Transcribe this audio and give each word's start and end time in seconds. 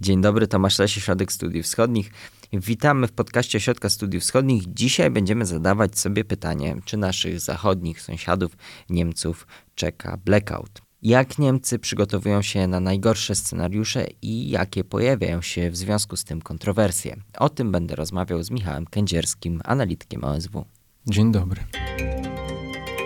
Dzień 0.00 0.20
dobry, 0.20 0.46
Tomasz 0.46 0.78
Lesie, 0.78 1.00
Środek 1.00 1.32
Studiów 1.32 1.66
Wschodnich. 1.66 2.10
Witamy 2.52 3.06
w 3.06 3.12
podcaście 3.12 3.58
Ośrodka 3.58 3.88
Studiów 3.88 4.22
Wschodnich. 4.22 4.62
Dzisiaj 4.74 5.10
będziemy 5.10 5.46
zadawać 5.46 5.98
sobie 5.98 6.24
pytanie, 6.24 6.76
czy 6.84 6.96
naszych 6.96 7.40
zachodnich 7.40 8.02
sąsiadów, 8.02 8.56
Niemców, 8.90 9.46
czeka 9.74 10.18
blackout. 10.24 10.82
Jak 11.02 11.38
Niemcy 11.38 11.78
przygotowują 11.78 12.42
się 12.42 12.66
na 12.66 12.80
najgorsze 12.80 13.34
scenariusze 13.34 14.06
i 14.22 14.50
jakie 14.50 14.84
pojawiają 14.84 15.42
się 15.42 15.70
w 15.70 15.76
związku 15.76 16.16
z 16.16 16.24
tym 16.24 16.42
kontrowersje? 16.42 17.16
O 17.38 17.48
tym 17.48 17.72
będę 17.72 17.96
rozmawiał 17.96 18.42
z 18.42 18.50
Michałem 18.50 18.86
Kędzierskim, 18.86 19.60
analitykiem 19.64 20.24
OSW. 20.24 20.64
Dzień 21.06 21.32
dobry. 21.32 21.60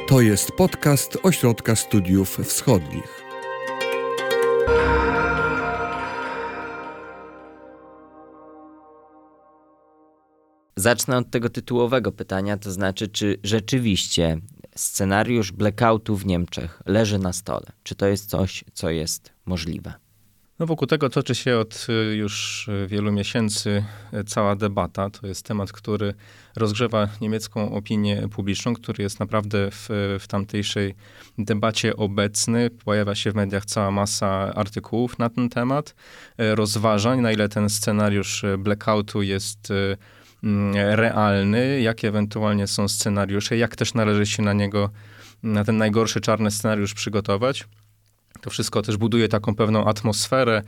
To 0.09 0.21
jest 0.21 0.53
podcast 0.53 1.19
Ośrodka 1.23 1.77
Studiów 1.77 2.39
Wschodnich. 2.45 3.25
Zacznę 10.77 11.17
od 11.17 11.31
tego 11.31 11.49
tytułowego 11.49 12.13
pytania, 12.13 12.57
to 12.57 12.73
znaczy, 12.73 13.09
czy 13.09 13.39
rzeczywiście 13.43 14.41
scenariusz 14.75 15.53
blackoutu 15.53 16.17
w 16.17 16.27
Niemczech 16.27 16.83
leży 16.87 17.19
na 17.19 17.33
stole? 17.33 17.67
Czy 17.83 17.95
to 17.95 18.07
jest 18.07 18.31
coś, 18.31 18.65
co 18.73 18.91
jest 18.91 19.33
możliwe? 19.47 19.95
No 20.59 20.67
wokół 20.67 20.87
tego 20.87 21.09
toczy 21.09 21.35
się 21.35 21.59
od 21.59 21.87
y, 21.89 22.17
już 22.17 22.69
y, 22.69 22.87
wielu 22.87 23.13
miesięcy 23.13 23.85
y, 24.15 24.25
cała 24.25 24.57
debata. 24.57 25.11
To 25.11 25.27
jest 25.27 25.47
temat, 25.47 25.73
który 25.73 26.15
rozgrzewa 26.57 27.09
niemiecką 27.21 27.75
opinię 27.75 28.29
publiczną, 28.29 28.75
który 28.75 29.03
jest 29.03 29.21
naprawdę 29.21 29.71
w, 29.71 29.89
w 30.21 30.27
tamtejszej 30.29 30.95
debacie 31.39 31.97
obecny. 31.97 32.71
Pojawia 32.71 33.15
się 33.15 33.33
w 33.33 33.35
mediach 33.35 33.65
cała 33.65 33.91
masa 33.91 34.55
artykułów 34.55 35.19
na 35.19 35.31
ten 35.31 35.49
temat, 35.49 35.95
rozważań, 36.39 37.21
na 37.21 37.33
ile 37.33 37.49
ten 37.49 37.71
scenariusz 37.71 38.45
blackoutu 38.59 39.23
jest 39.23 39.73
realny, 40.75 41.81
jakie 41.81 42.09
ewentualnie 42.09 42.67
są 42.67 42.89
scenariusze, 42.89 43.57
jak 43.57 43.77
też 43.77 43.95
należy 43.95 44.27
się 44.27 44.43
na 44.43 44.53
niego, 44.53 44.91
na 45.43 45.65
ten 45.65 45.77
najgorszy 45.77 46.21
czarny 46.21 46.51
scenariusz 46.51 46.95
przygotować. 46.95 47.65
To 48.41 48.51
wszystko 48.51 48.83
też 48.83 48.97
buduje 48.97 49.29
taką 49.29 49.55
pewną 49.55 49.85
atmosferę 49.85 50.63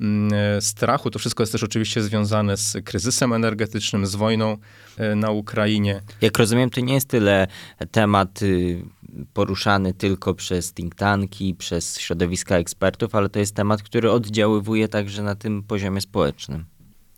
mm, 0.00 0.62
strachu. 0.62 1.10
To 1.10 1.18
wszystko 1.18 1.42
jest 1.42 1.52
też 1.52 1.62
oczywiście 1.62 2.02
związane 2.02 2.56
z 2.56 2.76
kryzysem 2.84 3.32
energetycznym, 3.32 4.06
z 4.06 4.14
wojną 4.14 4.56
e, 4.96 5.14
na 5.14 5.30
Ukrainie. 5.30 6.02
Jak 6.20 6.38
rozumiem, 6.38 6.70
to 6.70 6.80
nie 6.80 6.94
jest 6.94 7.08
tyle 7.08 7.46
temat 7.90 8.42
y, 8.42 8.82
poruszany 9.34 9.94
tylko 9.94 10.34
przez 10.34 10.72
think 10.72 10.94
tanki, 10.94 11.54
przez 11.54 11.98
środowiska 11.98 12.56
ekspertów, 12.56 13.14
ale 13.14 13.28
to 13.28 13.38
jest 13.38 13.54
temat, 13.54 13.82
który 13.82 14.10
oddziaływuje 14.10 14.88
także 14.88 15.22
na 15.22 15.34
tym 15.34 15.62
poziomie 15.62 16.00
społecznym. 16.00 16.64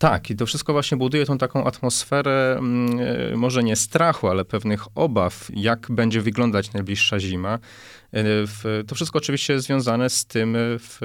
Tak, 0.05 0.29
i 0.29 0.35
to 0.35 0.45
wszystko 0.45 0.73
właśnie 0.73 0.97
buduje 0.97 1.25
tą 1.25 1.37
taką 1.37 1.63
atmosferę, 1.63 2.55
mm, 2.59 2.99
e, 3.33 3.37
może 3.37 3.63
nie 3.63 3.75
strachu, 3.75 4.27
ale 4.27 4.45
pewnych 4.45 4.85
obaw, 4.95 5.47
jak 5.53 5.87
będzie 5.89 6.21
wyglądać 6.21 6.73
najbliższa 6.73 7.19
zima. 7.19 7.59
E, 8.15 8.83
to 8.83 8.95
wszystko 8.95 9.17
oczywiście 9.17 9.59
związane 9.59 10.09
z 10.09 10.25
tym, 10.25 10.55
e, 10.55 10.59
w, 10.79 10.99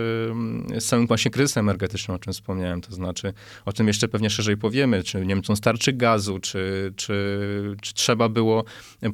z 0.78 0.84
samym 0.84 1.06
właśnie 1.06 1.30
kryzysem 1.30 1.68
energetycznym, 1.68 2.14
o 2.14 2.18
czym 2.18 2.32
wspomniałem. 2.32 2.80
To 2.80 2.94
znaczy, 2.94 3.32
o 3.64 3.72
tym 3.72 3.86
jeszcze 3.86 4.08
pewnie 4.08 4.30
szerzej 4.30 4.56
powiemy, 4.56 5.02
czy 5.02 5.26
Niemcom 5.26 5.56
starczy 5.56 5.92
gazu, 5.92 6.38
czy, 6.38 6.92
czy, 6.96 7.14
czy 7.80 7.94
trzeba 7.94 8.28
było 8.28 8.64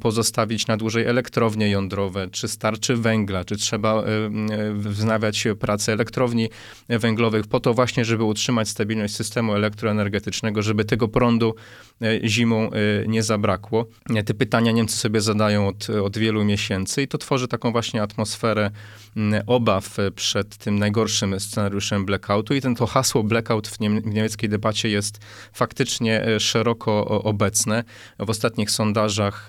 pozostawić 0.01 0.67
na 0.67 0.77
dłużej 0.77 1.05
elektrownie 1.05 1.71
jądrowe, 1.71 2.29
czy 2.31 2.49
starczy 2.49 2.97
węgla, 2.97 3.45
czy 3.45 3.57
trzeba 3.57 4.05
wznawiać 4.75 5.45
pracę 5.61 5.93
elektrowni 5.93 6.49
węglowych 6.89 7.47
po 7.47 7.61
to 7.61 7.75
właśnie, 7.75 8.05
żeby 8.05 8.25
utrzymać 8.25 8.69
stabilność 8.69 9.15
systemu 9.15 9.55
elektroenergetycznego, 9.55 10.63
żeby 10.63 10.85
tego 10.85 11.09
prądu 11.09 11.55
zimą 12.25 12.71
nie 13.07 13.23
zabrakło. 13.23 13.87
Te 14.27 14.35
pytania 14.35 14.73
Niemcy 14.73 14.97
sobie 14.97 15.21
zadają 15.21 15.69
od, 15.69 15.91
od 15.91 16.19
wielu 16.19 16.45
miesięcy 16.45 17.03
i 17.03 17.09
to 17.09 17.19
tworzy 17.19 17.49
taką 17.49 17.73
właśnie 17.73 17.86
właśnie 17.87 18.03
atmosferę 18.03 18.71
mm, 19.17 19.43
obaw 19.47 19.97
przed 20.15 20.57
tym 20.57 20.79
najgorszym 20.79 21.41
scenariuszem 21.41 22.07
blackoutu 22.07 22.55
i 22.55 22.61
ten 22.61 22.75
to 22.75 22.87
hasło 22.87 23.23
blackout 23.23 23.69
w, 23.69 23.77
w 23.77 23.81
niemieckiej 23.81 24.49
debacie 24.49 24.89
jest 24.89 25.19
faktycznie 25.53 26.25
e, 26.25 26.41
szeroko 26.41 27.23
obecne. 27.23 27.85
W 28.19 28.31
ostatnich 28.31 28.71
sondażach, 28.71 29.49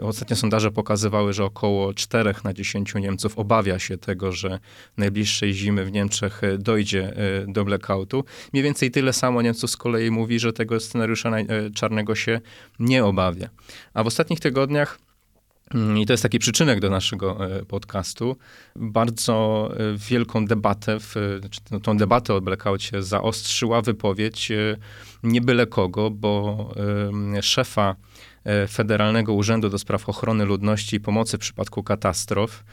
e, 0.00 0.02
ostatnie 0.02 0.36
sondaże 0.36 0.70
pokazywały, 0.70 1.32
że 1.32 1.44
około 1.44 1.94
4 1.94 2.34
na 2.44 2.52
10 2.52 2.94
Niemców 2.94 3.38
obawia 3.38 3.78
się 3.78 3.98
tego, 3.98 4.32
że 4.32 4.58
najbliższej 4.96 5.52
zimy 5.52 5.84
w 5.84 5.92
Niemczech 5.92 6.44
e, 6.44 6.58
dojdzie 6.58 7.12
do 7.48 7.64
blackoutu. 7.64 8.24
Mniej 8.52 8.64
więcej 8.64 8.90
tyle 8.90 9.12
samo 9.12 9.42
Niemców 9.42 9.70
z 9.70 9.76
kolei 9.76 10.10
mówi, 10.10 10.38
że 10.38 10.52
tego 10.52 10.80
scenariusza 10.80 11.30
czarnego 11.74 12.14
się 12.14 12.40
nie 12.78 13.04
obawia. 13.04 13.48
A 13.94 14.04
w 14.04 14.06
ostatnich 14.06 14.40
tygodniach 14.40 14.98
Mm, 14.98 15.09
I 15.74 16.06
to 16.06 16.12
jest 16.12 16.22
taki 16.22 16.38
przyczynek 16.38 16.80
do 16.80 16.90
naszego 16.90 17.46
e, 17.46 17.64
podcastu. 17.64 18.36
Bardzo 18.76 19.68
e, 19.72 19.96
wielką 19.96 20.46
debatę, 20.46 21.00
w, 21.00 21.14
czy 21.50 21.80
tą 21.80 21.96
debatę 21.96 22.34
o 22.34 22.40
blackoutie 22.40 23.02
zaostrzyła 23.02 23.82
wypowiedź 23.82 24.50
e, 24.50 24.76
nie 25.22 25.40
byle 25.40 25.66
kogo, 25.66 26.10
bo 26.10 26.74
szefa 27.42 27.96
Federalnego 28.68 29.32
Urzędu 29.32 29.68
do 29.68 29.78
Spraw 29.78 30.08
Ochrony 30.08 30.44
Ludności 30.44 30.96
i 30.96 31.00
Pomocy 31.00 31.36
w 31.36 31.40
przypadku 31.40 31.82
katastrof, 31.82 32.64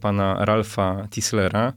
pana 0.00 0.44
Ralfa 0.44 1.08
Tislera, 1.10 1.72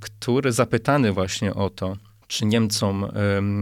który 0.00 0.52
zapytany 0.52 1.12
właśnie 1.12 1.54
o 1.54 1.70
to, 1.70 1.96
czy 2.26 2.46
Niemcom 2.46 3.06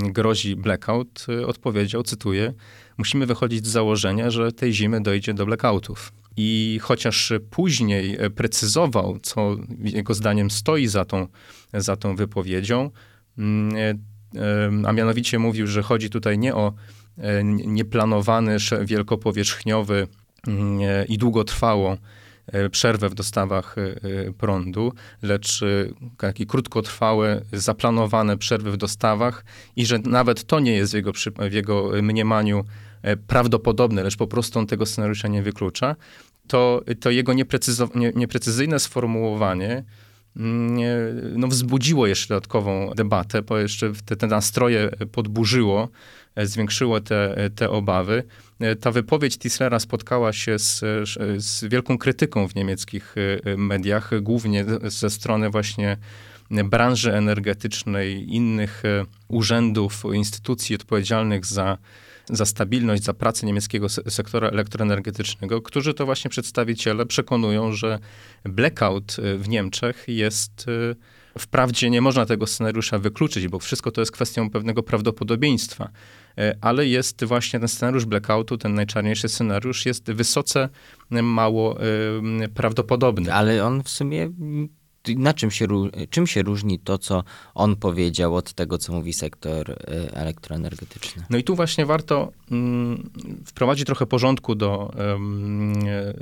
grozi 0.00 0.56
blackout, 0.56 1.26
odpowiedział, 1.46 2.02
cytuję, 2.02 2.52
musimy 2.98 3.26
wychodzić 3.26 3.66
z 3.66 3.70
założenia, 3.70 4.30
że 4.30 4.52
tej 4.52 4.72
zimy 4.72 5.00
dojdzie 5.00 5.34
do 5.34 5.46
blackoutów. 5.46 6.12
I 6.36 6.78
chociaż 6.82 7.32
później 7.50 8.18
precyzował, 8.34 9.18
co 9.22 9.56
jego 9.78 10.14
zdaniem 10.14 10.50
stoi 10.50 10.86
za 10.86 11.04
tą, 11.04 11.26
za 11.74 11.96
tą 11.96 12.16
wypowiedzią, 12.16 12.90
mm, 13.38 13.76
e, 14.34 14.88
a 14.88 14.92
mianowicie 14.92 15.38
mówił, 15.38 15.66
że 15.66 15.82
chodzi 15.82 16.10
tutaj 16.10 16.38
nie 16.38 16.54
o 16.54 16.72
e, 17.18 17.44
nieplanowany, 17.44 18.56
wielkopowierzchniowy 18.84 20.06
mm, 20.46 20.80
e, 20.80 21.04
i 21.04 21.18
długotrwałą 21.18 21.96
przerwę 22.70 23.08
w 23.08 23.14
dostawach 23.14 23.76
prądu, 24.38 24.92
lecz 25.22 25.60
takie 26.18 26.46
krótkotrwałe, 26.46 27.42
zaplanowane 27.52 28.38
przerwy 28.38 28.70
w 28.70 28.76
dostawach 28.76 29.44
i 29.76 29.86
że 29.86 29.98
nawet 29.98 30.44
to 30.44 30.60
nie 30.60 30.72
jest 30.72 30.92
w 30.92 30.94
jego, 30.94 31.12
w 31.50 31.52
jego 31.52 31.90
mniemaniu 32.02 32.64
prawdopodobne, 33.26 34.02
lecz 34.02 34.16
po 34.16 34.26
prostu 34.26 34.58
on 34.58 34.66
tego 34.66 34.86
scenariusza 34.86 35.28
nie 35.28 35.42
wyklucza, 35.42 35.96
to, 36.46 36.82
to 37.00 37.10
jego 37.10 37.32
nie, 37.32 37.44
nieprecyzyjne 38.14 38.78
sformułowanie 38.78 39.84
mm, 40.36 41.40
no, 41.40 41.48
wzbudziło 41.48 42.06
jeszcze 42.06 42.28
dodatkową 42.28 42.90
debatę, 42.96 43.42
bo 43.42 43.58
jeszcze 43.58 43.92
te, 44.04 44.16
te 44.16 44.26
nastroje 44.26 44.90
podburzyło, 45.12 45.88
e, 46.34 46.46
zwiększyło 46.46 47.00
te, 47.00 47.50
te 47.54 47.70
obawy. 47.70 48.22
E, 48.60 48.76
ta 48.76 48.90
wypowiedź 48.90 49.38
Tislera 49.38 49.80
spotkała 49.80 50.32
się 50.32 50.58
z, 50.58 50.80
z 51.36 51.64
wielką 51.64 51.98
krytyką 51.98 52.48
w 52.48 52.54
niemieckich 52.54 53.14
mediach, 53.56 54.10
głównie 54.22 54.64
ze 54.84 55.10
strony 55.10 55.50
właśnie 55.50 55.96
branży 56.50 57.14
energetycznej, 57.14 58.34
innych 58.34 58.82
urzędów, 59.28 60.02
instytucji 60.14 60.76
odpowiedzialnych 60.76 61.46
za 61.46 61.78
za 62.30 62.46
stabilność, 62.46 63.02
za 63.02 63.14
pracę 63.14 63.46
niemieckiego 63.46 63.88
sektora 63.88 64.48
elektroenergetycznego, 64.48 65.62
którzy 65.62 65.94
to 65.94 66.06
właśnie 66.06 66.30
przedstawiciele 66.30 67.06
przekonują, 67.06 67.72
że 67.72 67.98
blackout 68.44 69.16
y, 69.18 69.38
w 69.38 69.48
Niemczech 69.48 70.04
jest 70.08 70.68
y, 70.68 70.96
Wprawdzie 71.38 71.90
nie 71.90 72.00
można 72.00 72.26
tego 72.26 72.46
scenariusza 72.46 72.98
wykluczyć, 72.98 73.48
bo 73.48 73.58
wszystko 73.58 73.90
to 73.90 74.00
jest 74.00 74.12
kwestią 74.12 74.50
pewnego 74.50 74.82
prawdopodobieństwa, 74.82 75.90
y, 76.38 76.58
ale 76.60 76.86
jest 76.86 77.24
właśnie 77.24 77.58
ten 77.58 77.68
scenariusz 77.68 78.04
blackoutu, 78.04 78.58
ten 78.58 78.74
najczarniejszy 78.74 79.28
scenariusz, 79.28 79.86
jest 79.86 80.12
wysoce 80.12 80.68
mało 81.10 81.78
prawdopodobny. 82.54 83.34
Ale 83.34 83.64
on 83.64 83.82
w 83.82 83.88
sumie 83.88 84.30
na 85.08 85.34
czym 85.34 85.50
się, 85.50 85.66
czym 86.10 86.26
się 86.26 86.42
różni 86.42 86.78
to, 86.78 86.98
co 86.98 87.24
on 87.54 87.76
powiedział 87.76 88.34
od 88.34 88.52
tego, 88.52 88.78
co 88.78 88.92
mówi 88.92 89.12
sektor 89.12 89.70
y, 89.70 89.76
elektroenergetyczny? 90.12 91.24
No 91.30 91.38
i 91.38 91.44
tu 91.44 91.56
właśnie 91.56 91.86
warto 91.86 92.32
mm, 92.50 93.10
wprowadzić 93.44 93.86
trochę 93.86 94.06
porządku 94.06 94.54
do, 94.54 94.94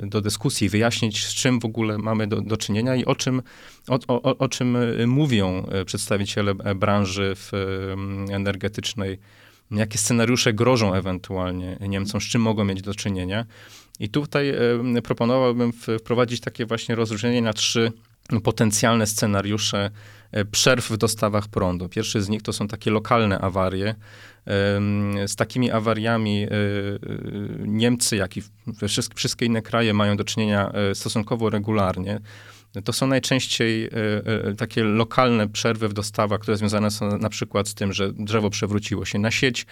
do 0.03 0.21
dyskusji, 0.21 0.69
wyjaśnić, 0.69 1.25
z 1.25 1.33
czym 1.33 1.59
w 1.59 1.65
ogóle 1.65 1.97
mamy 1.97 2.27
do, 2.27 2.41
do 2.41 2.57
czynienia 2.57 2.95
i 2.95 3.05
o 3.05 3.15
czym, 3.15 3.41
o, 3.87 3.99
o, 4.07 4.37
o 4.37 4.49
czym 4.49 4.77
mówią 5.07 5.65
e, 5.71 5.85
przedstawiciele 5.85 6.55
branży 6.55 7.33
w, 7.35 7.51
energetycznej, 8.31 9.19
jakie 9.71 9.97
scenariusze 9.97 10.53
grożą 10.53 10.93
ewentualnie 10.93 11.77
Niemcom, 11.81 12.21
z 12.21 12.23
czym 12.23 12.41
mogą 12.41 12.65
mieć 12.65 12.81
do 12.81 12.95
czynienia. 12.95 13.45
I 13.99 14.09
tutaj 14.09 14.53
proponowałbym 15.03 15.73
wprowadzić 15.99 16.41
takie 16.41 16.65
właśnie 16.65 16.95
rozróżnienie 16.95 17.41
na 17.41 17.53
trzy 17.53 17.91
potencjalne 18.43 19.07
scenariusze 19.07 19.91
przerw 20.51 20.89
w 20.89 20.97
dostawach 20.97 21.47
prądu. 21.47 21.89
Pierwszy 21.89 22.21
z 22.21 22.29
nich 22.29 22.41
to 22.41 22.53
są 22.53 22.67
takie 22.67 22.91
lokalne 22.91 23.39
awarie. 23.39 23.95
Z 25.27 25.35
takimi 25.35 25.71
awariami 25.71 26.47
Niemcy, 27.59 28.15
jak 28.15 28.37
i 28.37 28.41
wszystkie 29.15 29.45
inne 29.45 29.61
kraje 29.61 29.93
mają 29.93 30.17
do 30.17 30.23
czynienia 30.23 30.71
stosunkowo 30.93 31.49
regularnie. 31.49 32.19
To 32.83 32.93
są 32.93 33.07
najczęściej 33.07 33.85
e, 33.85 33.89
e, 34.49 34.53
takie 34.53 34.83
lokalne 34.83 35.47
przerwy 35.47 35.87
w 35.87 35.93
dostawach, 35.93 36.39
które 36.39 36.57
związane 36.57 36.91
są 36.91 37.17
na 37.17 37.29
przykład 37.29 37.67
z 37.67 37.73
tym, 37.73 37.93
że 37.93 38.13
drzewo 38.13 38.49
przewróciło 38.49 39.05
się 39.05 39.19
na 39.19 39.31
sieć 39.31 39.65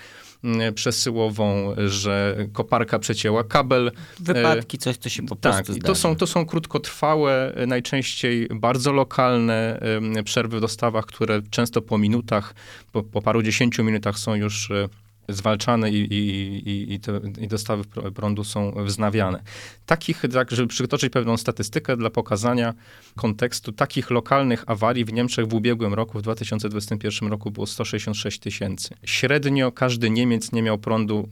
przesyłową, 0.76 1.76
że 1.88 2.36
koparka 2.54 3.00
przecięła 3.00 3.44
kabel. 3.44 3.92
Wypadki, 4.20 4.78
coś, 4.78 4.98
co 4.98 5.10
się 5.10 5.26
po 5.26 5.36
tak, 5.36 5.54
prostu 5.54 5.74
Tak, 5.74 5.84
to 5.84 5.96
są, 5.96 6.16
to 6.16 6.28
są 6.28 6.46
krótkotrwałe, 6.46 7.54
najczęściej 7.68 8.48
bardzo 8.56 8.92
lokalne 8.94 9.80
przerwy 10.26 10.58
w 10.58 10.62
dostawach, 10.62 11.06
które 11.06 11.42
często 11.50 11.82
po 11.82 11.98
minutach, 11.98 12.56
po, 12.92 13.04
po 13.04 13.22
paru 13.22 13.42
dziesięciu 13.42 13.84
minutach 13.84 14.20
są 14.20 14.36
już 14.36 14.72
e, 14.72 14.90
zwalczane 15.30 15.92
i, 15.92 16.14
i, 16.14 16.94
i, 16.94 17.00
te, 17.00 17.22
i 17.42 17.48
dostawy 17.48 17.84
prądu 18.16 18.44
są 18.44 18.72
wznawiane. 18.86 19.44
Takich, 19.86 20.24
tak, 20.34 20.52
żeby 20.52 20.68
przytoczyć 20.68 21.14
pewną 21.14 21.38
statystykę 21.38 21.98
dla 21.98 22.10
pokazania 22.10 22.74
kontekstu, 23.16 23.72
takich 23.72 24.12
lokalnych 24.12 24.64
awarii 24.68 25.06
w 25.06 25.14
Niemczech 25.14 25.48
w 25.48 25.54
ubiegłym 25.54 25.94
roku, 25.94 26.20
w 26.20 26.22
2021 26.22 27.30
roku 27.30 27.52
było 27.52 27.68
166 27.68 28.40
tysięcy. 28.40 28.96
Średnio 29.04 29.72
każdy 29.72 30.10
Niemiec 30.10 30.52
nie 30.52 30.62
miał 30.62 30.78
prądu 30.78 31.30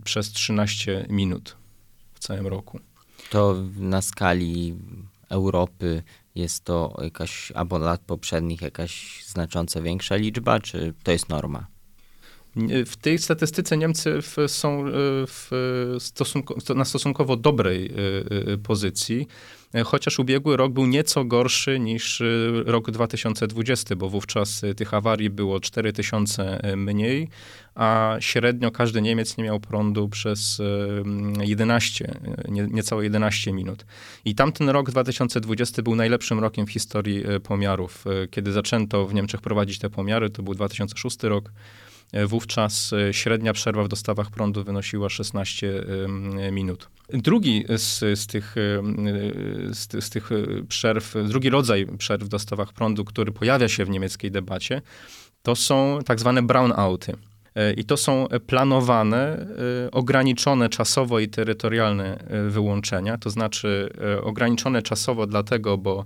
y, 0.00 0.02
przez 0.04 0.32
13 0.32 1.06
minut 1.08 1.56
w 2.14 2.18
całym 2.18 2.46
roku. 2.46 2.80
To 3.30 3.56
na 3.76 4.02
skali 4.02 4.74
Europy 5.28 6.02
jest 6.34 6.64
to 6.64 6.96
jakaś, 7.02 7.52
albo 7.52 7.78
lat 7.78 8.00
poprzednich 8.00 8.62
jakaś 8.62 9.24
znacząco 9.26 9.82
większa 9.82 10.16
liczba, 10.16 10.60
czy 10.60 10.94
to 11.02 11.12
jest 11.12 11.28
norma? 11.28 11.66
W 12.86 12.96
tej 12.96 13.18
statystyce 13.18 13.76
Niemcy 13.76 14.18
są 14.46 14.86
e, 14.86 14.90
w 15.26 15.50
stosunku, 15.98 16.54
na 16.74 16.84
stosunkowo 16.84 17.36
dobrej 17.36 17.86
e, 17.86 18.52
e, 18.52 18.58
pozycji, 18.58 19.26
chociaż 19.84 20.18
ubiegły 20.18 20.56
rok 20.56 20.72
był 20.72 20.86
nieco 20.86 21.24
gorszy 21.24 21.80
niż 21.80 22.22
rok 22.64 22.90
2020, 22.90 23.96
bo 23.96 24.08
wówczas 24.08 24.62
tych 24.76 24.94
awarii 24.94 25.30
było 25.30 25.60
4000 25.60 26.60
mniej, 26.76 27.28
a 27.74 28.16
średnio 28.20 28.70
każdy 28.70 29.02
Niemiec 29.02 29.36
nie 29.36 29.44
miał 29.44 29.60
prądu 29.60 30.08
przez 30.08 30.62
11, 31.40 32.14
nie, 32.48 32.66
niecałe 32.70 33.04
11 33.04 33.52
minut. 33.52 33.84
I 34.24 34.34
tamten 34.34 34.68
rok 34.68 34.90
2020 34.90 35.82
był 35.82 35.94
najlepszym 35.94 36.38
rokiem 36.38 36.66
w 36.66 36.70
historii 36.70 37.24
pomiarów. 37.42 38.04
Kiedy 38.30 38.52
zaczęto 38.52 39.06
w 39.06 39.14
Niemczech 39.14 39.40
prowadzić 39.40 39.78
te 39.78 39.90
pomiary, 39.90 40.30
to 40.30 40.42
był 40.42 40.54
2006 40.54 41.22
rok. 41.22 41.52
Wówczas 42.26 42.92
e, 42.92 43.14
średnia 43.14 43.52
przerwa 43.52 43.84
w 43.84 43.88
dostawach 43.88 44.30
prądu 44.30 44.64
wynosiła 44.64 45.08
16 45.08 45.84
minut. 46.52 46.88
Drugi 47.08 47.64
z, 47.76 48.18
z, 48.18 48.26
tych, 48.26 48.54
z, 49.70 50.04
z, 50.04 50.10
tych 50.10 50.30
przerw, 50.68 51.14
drugi 51.24 51.50
rodzaj 51.50 51.86
przerw 51.98 52.24
w 52.24 52.28
dostawach 52.28 52.72
prądu, 52.72 53.04
który 53.04 53.32
pojawia 53.32 53.68
się 53.68 53.84
w 53.84 53.90
niemieckiej 53.90 54.30
debacie, 54.30 54.82
to 55.42 55.56
są 55.56 55.98
tak 56.06 56.20
zwane 56.20 56.42
brownouty. 56.42 57.12
E, 57.54 57.72
I 57.72 57.84
to 57.84 57.96
są 57.96 58.26
planowane, 58.46 59.46
e, 59.86 59.90
ograniczone 59.90 60.68
czasowo 60.68 61.20
i 61.20 61.28
terytorialne 61.28 62.24
wyłączenia, 62.48 63.18
to 63.18 63.30
znaczy 63.30 63.92
ograniczone 64.22 64.82
czasowo 64.82 65.26
dlatego, 65.26 65.78
bo 65.78 66.04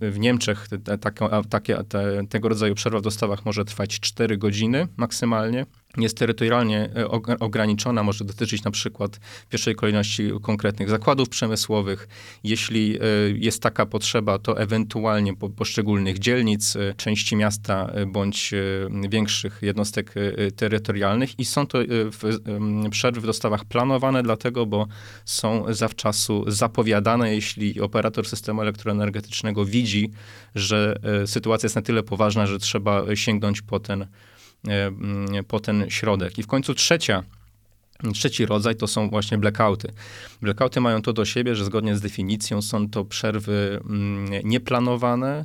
w 0.00 0.16
Niemczech 0.18 0.68
te, 0.68 0.98
te, 1.84 2.26
tego 2.28 2.48
rodzaju 2.48 2.74
przerwa 2.74 2.98
w 2.98 3.02
dostawach 3.02 3.44
może 3.44 3.64
trwać 3.64 4.00
4 4.00 4.38
godziny 4.38 4.88
maksymalnie 4.96 5.66
jest 5.96 6.16
terytorialnie 6.16 6.90
e, 6.96 7.08
ograniczona, 7.38 8.02
może 8.02 8.24
dotyczyć 8.24 8.64
na 8.64 8.70
przykład 8.70 9.16
w 9.16 9.46
pierwszej 9.46 9.74
kolejności 9.74 10.30
konkretnych 10.42 10.90
zakładów 10.90 11.28
przemysłowych. 11.28 12.08
Jeśli 12.44 12.96
e, 12.96 13.00
jest 13.34 13.62
taka 13.62 13.86
potrzeba, 13.86 14.38
to 14.38 14.60
ewentualnie 14.60 15.36
po 15.36 15.50
poszczególnych 15.50 16.18
dzielnic, 16.18 16.76
e, 16.76 16.94
części 16.94 17.36
miasta 17.36 17.92
bądź 18.06 18.54
większych 19.08 19.58
jednostek 19.62 20.14
terytorialnych 20.56 21.38
i 21.38 21.44
są 21.44 21.66
to 21.66 21.78
przerwy 22.90 23.20
w 23.20 23.26
dostawach 23.26 23.64
planowane 23.64 24.22
dlatego, 24.22 24.66
bo 24.66 24.86
są 25.24 25.74
zawczasu 25.74 26.44
zapowiadane, 26.46 27.34
jeśli 27.34 27.80
operator 27.80 28.28
systemu 28.28 28.62
elektroenergetycznego 28.62 29.64
widzi, 29.64 30.10
że 30.54 30.96
sytuacja 31.26 31.66
jest 31.66 31.76
na 31.76 31.82
tyle 31.82 32.02
poważna, 32.02 32.46
że 32.46 32.58
trzeba 32.58 33.16
sięgnąć 33.16 33.62
po 33.62 33.80
ten 33.80 34.06
po 35.48 35.60
ten 35.60 35.90
środek. 35.90 36.38
I 36.38 36.42
w 36.42 36.46
końcu 36.46 36.74
trzecia 36.74 37.22
Trzeci 38.14 38.46
rodzaj 38.46 38.76
to 38.76 38.86
są 38.86 39.10
właśnie 39.10 39.38
blackouty. 39.38 39.92
Blackouty 40.42 40.80
mają 40.80 41.02
to 41.02 41.12
do 41.12 41.24
siebie, 41.24 41.56
że 41.56 41.64
zgodnie 41.64 41.96
z 41.96 42.00
definicją 42.00 42.62
są 42.62 42.88
to 42.88 43.04
przerwy 43.04 43.80
mm, 43.84 44.48
nieplanowane, 44.48 45.44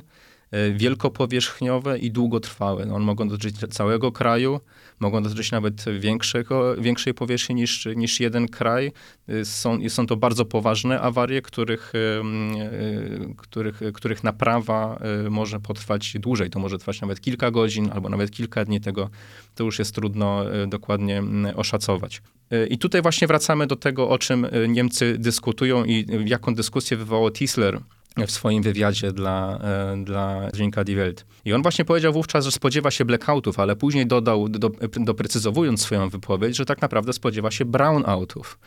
wielkopowierzchniowe 0.74 1.98
i 1.98 2.10
długotrwałe. 2.10 2.86
No, 2.86 2.94
one 2.94 3.04
mogą 3.04 3.28
dotyczyć 3.28 3.56
całego 3.70 4.12
kraju, 4.12 4.60
mogą 5.00 5.22
dotyczyć 5.22 5.52
nawet 5.52 5.84
większego, 5.98 6.76
większej 6.76 7.14
powierzchni 7.14 7.54
niż, 7.54 7.88
niż 7.96 8.20
jeden 8.20 8.48
kraj. 8.48 8.92
E, 9.28 9.44
są, 9.44 9.78
są 9.88 10.06
to 10.06 10.16
bardzo 10.16 10.44
poważne 10.44 11.00
awarie, 11.00 11.42
których, 11.42 11.92
e, 11.94 13.34
których, 13.36 13.80
których 13.94 14.24
naprawa 14.24 14.98
może 15.30 15.60
potrwać 15.60 16.16
dłużej. 16.18 16.50
To 16.50 16.58
może 16.58 16.78
trwać 16.78 17.00
nawet 17.00 17.20
kilka 17.20 17.50
godzin 17.50 17.90
albo 17.92 18.08
nawet 18.08 18.30
kilka 18.30 18.64
dni. 18.64 18.80
Tego 18.80 19.10
to 19.54 19.64
już 19.64 19.78
jest 19.78 19.94
trudno 19.94 20.44
dokładnie 20.68 21.22
oszacować. 21.54 22.22
I 22.70 22.78
tutaj 22.78 23.02
właśnie 23.02 23.26
wracamy 23.26 23.66
do 23.66 23.76
tego, 23.76 24.08
o 24.08 24.18
czym 24.18 24.46
Niemcy 24.68 25.16
dyskutują 25.18 25.84
i 25.84 26.06
jaką 26.24 26.54
dyskusję 26.54 26.96
wywołał 26.96 27.30
Tisler 27.30 27.80
w 28.24 28.30
swoim 28.30 28.62
wywiadzie 28.62 29.12
dla, 29.12 29.58
e, 29.58 30.04
dla 30.04 30.50
Dziennika 30.54 30.84
Die 30.84 30.96
Welt. 30.96 31.26
I 31.44 31.52
on 31.52 31.62
właśnie 31.62 31.84
powiedział 31.84 32.12
wówczas, 32.12 32.44
że 32.44 32.52
spodziewa 32.52 32.90
się 32.90 33.04
blackoutów, 33.04 33.60
ale 33.60 33.76
później 33.76 34.06
dodał, 34.06 34.48
do, 34.48 34.70
doprecyzowując 34.96 35.82
swoją 35.82 36.08
wypowiedź, 36.08 36.56
że 36.56 36.64
tak 36.64 36.82
naprawdę 36.82 37.12
spodziewa 37.12 37.50
się 37.50 37.64
brownoutów. 37.64 38.58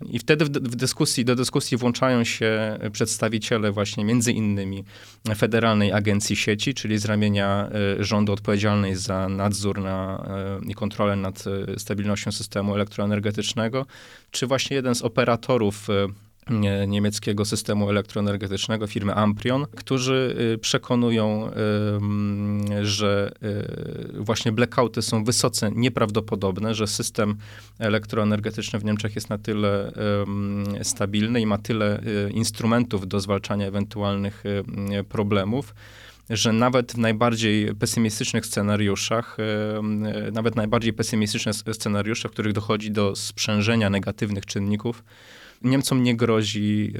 I 0.00 0.18
wtedy 0.18 0.44
w, 0.44 0.48
w, 0.48 0.76
dyskusji, 0.76 1.24
do 1.24 1.36
dyskusji 1.36 1.76
włączają 1.76 2.24
się 2.24 2.78
przedstawiciele 2.92 3.72
właśnie 3.72 4.04
między 4.04 4.32
innymi 4.32 4.84
Federalnej 5.36 5.92
Agencji 5.92 6.36
Sieci, 6.36 6.74
czyli 6.74 6.98
z 6.98 7.04
ramienia 7.04 7.68
e, 8.00 8.04
rządu 8.04 8.32
odpowiedzialnej 8.32 8.96
za 8.96 9.28
nadzór 9.28 9.80
na, 9.80 10.26
e, 10.62 10.70
i 10.70 10.74
kontrolę 10.74 11.16
nad 11.16 11.44
stabilnością 11.76 12.32
systemu 12.32 12.74
elektroenergetycznego, 12.74 13.86
czy 14.30 14.46
właśnie 14.46 14.76
jeden 14.76 14.94
z 14.94 15.02
operatorów 15.02 15.88
niemieckiego 16.86 17.44
systemu 17.44 17.90
elektroenergetycznego, 17.90 18.86
firmy 18.86 19.14
Amprion, 19.14 19.66
którzy 19.76 20.36
y, 20.54 20.58
przekonują, 20.58 21.50
że 22.82 23.32
y, 24.18 24.22
właśnie 24.22 24.52
blackouty 24.52 25.02
są 25.02 25.24
wysoce 25.24 25.70
nieprawdopodobne, 25.74 26.74
że 26.74 26.86
system 26.86 27.36
elektroenergetyczny 27.78 28.78
w 28.78 28.84
Niemczech 28.84 29.14
jest 29.14 29.30
na 29.30 29.38
tyle 29.38 29.92
stabilny 30.82 31.40
i 31.40 31.46
ma 31.46 31.58
tyle 31.58 32.00
y, 32.00 32.30
instrumentów 32.30 33.08
do 33.08 33.20
zwalczania 33.20 33.66
ewentualnych 33.66 34.44
problemów, 35.08 35.74
że 36.30 36.52
nawet 36.52 36.92
w 36.92 36.98
najbardziej 36.98 37.74
pesymistycznych 37.74 38.46
scenariuszach, 38.46 39.36
nawet 40.32 40.56
najbardziej 40.56 40.92
pesymistyczne 40.92 41.52
scenariusze, 41.52 42.28
w 42.28 42.32
których 42.32 42.52
dochodzi 42.52 42.90
do 42.90 43.16
sprzężenia 43.16 43.90
negatywnych 43.90 44.46
czynników, 44.46 45.02
Niemcom 45.62 46.02
nie 46.02 46.16
grozi 46.16 46.92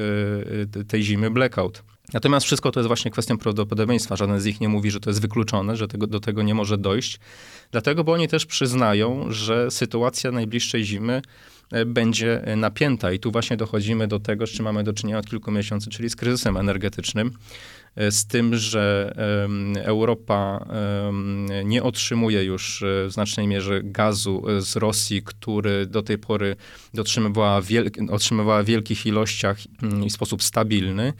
e, 0.77 0.81
e, 0.81 0.85
tej 0.85 1.03
zimy 1.03 1.31
blackout. 1.31 1.83
Natomiast 2.13 2.47
wszystko 2.47 2.71
to 2.71 2.81
jest 2.81 2.87
właśnie 2.87 3.11
kwestią 3.11 3.39
prawdopodobieństwa. 3.39 4.17
Żaden 4.17 4.41
z 4.41 4.45
nich 4.45 4.61
nie 4.61 4.69
mówi, 4.69 4.91
że 4.91 5.01
to 5.01 5.11
jest 5.11 5.21
wykluczone, 5.21 5.77
że 5.77 5.89
tego, 5.89 6.07
do 6.07 6.21
tego 6.21 6.43
nie 6.43 6.55
może 6.55 6.79
dojść. 6.79 7.21
Dlatego, 7.71 8.05
bo 8.05 8.13
oni 8.13 8.29
też 8.29 8.47
przyznają, 8.47 9.27
że 9.29 9.71
sytuacja 9.71 10.33
najbliższej 10.33 10.85
zimy 10.85 11.23
e, 11.73 11.85
będzie 11.85 12.43
napięta. 12.57 13.13
I 13.13 13.19
tu 13.19 13.31
właśnie 13.31 13.57
dochodzimy 13.57 14.09
do 14.09 14.21
tego, 14.21 14.47
z 14.47 14.51
czym 14.51 14.65
mamy 14.65 14.85
do 14.85 14.93
czynienia 14.93 15.19
od 15.19 15.27
kilku 15.27 15.51
miesięcy, 15.51 15.91
czyli 15.91 16.11
z 16.11 16.17
kryzysem 16.17 16.57
energetycznym. 16.57 17.33
E, 17.97 18.13
z 18.13 18.27
tym, 18.27 18.57
że 18.57 19.15
Europa 19.75 20.67
nie 21.65 21.83
otrzymuje 21.83 22.45
już 22.45 22.83
e, 22.83 23.07
w 23.07 23.13
znacznej 23.13 23.47
mierze 23.47 23.81
gazu 23.83 24.43
e, 24.49 24.61
z 24.61 24.77
Rosji, 24.77 25.23
który 25.23 25.87
do 25.87 26.03
tej 26.03 26.19
pory 26.19 26.57
otrzymywała, 26.99 27.63
wiel 27.63 27.91
otrzymywała 28.11 28.63
w 28.63 28.67
wielkich 28.67 29.07
ilościach 29.07 29.59
mm, 29.83 30.05
i 30.05 30.11
w 30.11 30.13
sposób 30.13 30.43
stabilny 30.43 31.13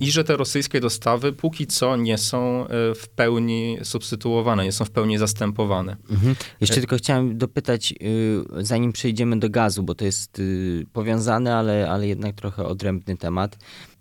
i 0.00 0.10
że 0.10 0.24
te 0.24 0.36
rosyjskie 0.36 0.80
dostawy 0.80 1.32
póki 1.32 1.66
co 1.66 1.96
nie 1.96 2.18
są 2.18 2.66
w 2.94 3.08
pełni 3.16 3.78
substytuowane, 3.82 4.64
nie 4.64 4.72
są 4.72 4.84
w 4.84 4.90
pełni 4.90 5.18
zastępowane. 5.18 5.96
Mhm. 6.10 6.34
Jeszcze 6.60 6.76
tylko 6.76 6.96
chciałem 6.96 7.38
dopytać, 7.38 7.94
y, 8.02 8.64
zanim 8.64 8.92
przejdziemy 8.92 9.38
do 9.38 9.50
gazu, 9.50 9.82
bo 9.82 9.94
to 9.94 10.04
jest 10.04 10.38
y, 10.38 10.86
powiązany, 10.92 11.54
ale, 11.54 11.90
ale 11.90 12.08
jednak 12.08 12.34
trochę 12.34 12.64
odrębny 12.64 13.16
temat 13.16 13.58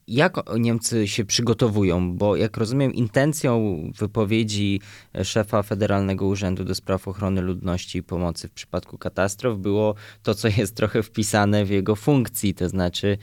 jak 0.09 0.37
Niemcy 0.59 1.07
się 1.07 1.25
przygotowują? 1.25 2.17
Bo 2.17 2.35
jak 2.35 2.57
rozumiem, 2.57 2.93
intencją 2.93 3.83
wypowiedzi 3.97 4.81
szefa 5.23 5.63
Federalnego 5.63 6.27
Urzędu 6.27 6.63
do 6.63 6.75
Spraw 6.75 7.07
Ochrony 7.07 7.41
Ludności 7.41 7.97
i 7.97 8.03
Pomocy 8.03 8.47
w 8.47 8.51
przypadku 8.51 8.97
katastrof 8.97 9.57
było 9.57 9.95
to, 10.23 10.35
co 10.35 10.47
jest 10.47 10.75
trochę 10.75 11.03
wpisane 11.03 11.65
w 11.65 11.69
jego 11.69 11.95
funkcji, 11.95 12.53
to 12.53 12.69
znaczy 12.69 13.17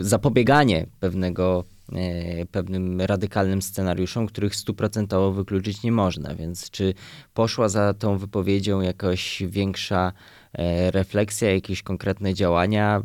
zapobieganie 0.00 0.86
pewnego 1.00 1.64
E, 1.94 2.46
pewnym 2.46 3.00
radykalnym 3.00 3.62
scenariuszom, 3.62 4.26
których 4.26 4.56
stuprocentowo 4.56 5.32
wykluczyć 5.32 5.82
nie 5.82 5.92
można. 5.92 6.34
Więc 6.34 6.70
czy 6.70 6.94
poszła 7.34 7.68
za 7.68 7.94
tą 7.94 8.18
wypowiedzią 8.18 8.80
jakaś 8.80 9.42
większa 9.46 10.12
e, 10.52 10.90
refleksja, 10.90 11.54
jakieś 11.54 11.82
konkretne 11.82 12.34
działania? 12.34 13.02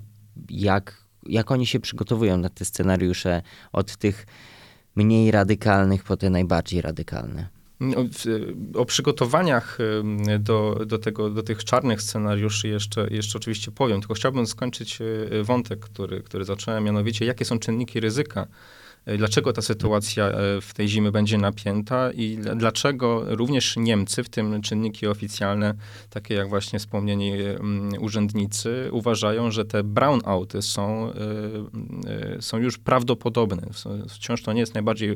Jak, 0.49 1.03
jak 1.29 1.51
oni 1.51 1.65
się 1.65 1.79
przygotowują 1.79 2.37
na 2.37 2.49
te 2.49 2.65
scenariusze 2.65 3.41
od 3.73 3.97
tych 3.97 4.25
mniej 4.95 5.31
radykalnych 5.31 6.03
po 6.03 6.17
te 6.17 6.29
najbardziej 6.29 6.81
radykalne? 6.81 7.47
No, 7.79 8.05
o 8.73 8.85
przygotowaniach 8.85 9.77
do, 10.39 10.81
do, 10.85 10.97
tego, 10.97 11.29
do 11.29 11.43
tych 11.43 11.63
czarnych 11.63 12.01
scenariuszy 12.01 12.67
jeszcze, 12.67 13.07
jeszcze 13.11 13.37
oczywiście 13.37 13.71
powiem, 13.71 13.99
tylko 13.99 14.13
chciałbym 14.13 14.47
skończyć 14.47 14.99
e, 15.01 15.43
wątek, 15.43 15.79
który, 15.79 16.21
który 16.21 16.45
zacząłem, 16.45 16.83
mianowicie 16.83 17.25
jakie 17.25 17.45
są 17.45 17.59
czynniki 17.59 17.99
ryzyka 17.99 18.47
dlaczego 19.17 19.53
ta 19.53 19.61
sytuacja 19.61 20.25
e, 20.25 20.61
w 20.61 20.73
tej 20.73 20.87
zimy 20.87 21.11
będzie 21.11 21.37
napięta 21.37 22.11
i 22.11 22.37
dlaczego 22.55 23.35
również 23.35 23.77
Niemcy, 23.77 24.23
w 24.23 24.29
tym 24.29 24.61
czynniki 24.61 25.07
oficjalne, 25.07 25.73
takie 26.09 26.33
jak 26.33 26.49
właśnie 26.49 26.79
wspomnieni 26.79 27.33
urzędnicy, 27.99 28.89
uważają, 28.91 29.51
że 29.51 29.65
te 29.65 29.83
brownouty 29.83 30.61
są, 30.61 31.11
e, 31.13 32.41
są 32.41 32.57
już 32.57 32.77
prawdopodobne. 32.77 33.67
Wciąż 34.09 34.43
to 34.43 34.53
nie 34.53 34.59
jest 34.59 34.73
najbardziej 34.73 35.15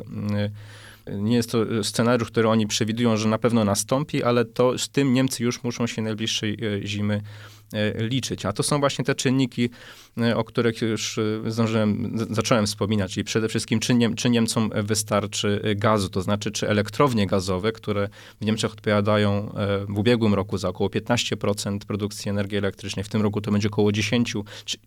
nie 1.08 1.36
jest 1.36 1.52
to 1.52 1.84
scenariusz, 1.84 2.32
który 2.32 2.50
oni 2.50 2.68
przewidują, 2.68 3.18
że 3.18 3.30
na 3.30 3.38
pewno 3.38 3.64
nastąpi, 3.64 4.24
ale 4.24 4.46
to 4.46 4.78
z 4.78 4.90
tym 4.90 5.14
Niemcy 5.14 5.44
już 5.44 5.64
muszą 5.64 5.88
się 5.88 6.02
najbliższej 6.02 6.58
zimy 6.84 7.22
E, 7.61 7.61
liczyć. 7.96 8.46
A 8.46 8.54
to 8.54 8.64
są 8.64 8.80
właśnie 8.80 9.06
te 9.06 9.16
czynniki, 9.16 9.70
e, 10.18 10.38
o 10.38 10.44
których 10.44 10.82
już 10.82 11.18
e, 11.18 11.52
zdążyłem, 11.52 12.18
zacząłem 12.30 12.66
wspominać, 12.66 13.14
czyli 13.14 13.24
przede 13.24 13.50
wszystkim 13.50 13.80
czy, 13.80 13.94
Niem, 13.94 14.16
czy 14.16 14.30
Niemcom 14.30 14.70
wystarczy 14.84 15.62
gazu, 15.76 16.10
to 16.10 16.22
znaczy 16.22 16.52
czy 16.52 16.70
elektrownie 16.70 17.28
gazowe, 17.28 17.72
które 17.72 18.10
w 18.42 18.46
Niemczech 18.46 18.72
odpowiadają 18.72 19.54
w 19.90 19.98
ubiegłym 19.98 20.34
roku 20.34 20.58
za 20.58 20.70
około 20.70 20.90
15% 20.90 21.80
produkcji 21.80 22.30
energii 22.30 22.58
elektrycznej, 22.58 23.04
w 23.04 23.10
tym 23.10 23.22
roku 23.22 23.42
to 23.42 23.52
będzie 23.52 23.68
około 23.68 23.90
10%, 23.90 24.44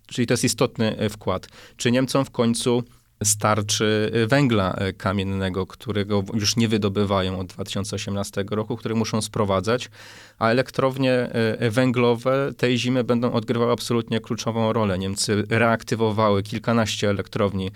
czyli 0.06 0.26
to 0.26 0.32
jest 0.32 0.44
istotny 0.44 0.96
wkład. 1.10 1.48
Czy 1.76 1.90
Niemcom 1.90 2.24
w 2.24 2.30
końcu 2.30 2.82
starczy 3.24 4.12
węgla 4.28 4.76
kamiennego, 4.96 5.66
którego 5.66 6.24
już 6.34 6.56
nie 6.56 6.68
wydobywają 6.68 7.40
od 7.40 7.46
2018 7.46 8.44
roku, 8.50 8.76
który 8.76 8.94
muszą 8.94 9.22
sprowadzać, 9.22 9.90
a 10.38 10.48
elektrownie 10.48 11.12
e, 11.12 11.70
węglowe 11.70 12.52
tej 12.56 12.78
zimy 12.78 13.04
będą 13.04 13.32
odgrywały 13.32 13.72
absolutnie 13.72 14.20
kluczową 14.20 14.72
rolę. 14.72 14.98
Niemcy 14.98 15.44
reaktywowały 15.48 16.42
kilkanaście 16.42 17.10
elektrowni 17.10 17.70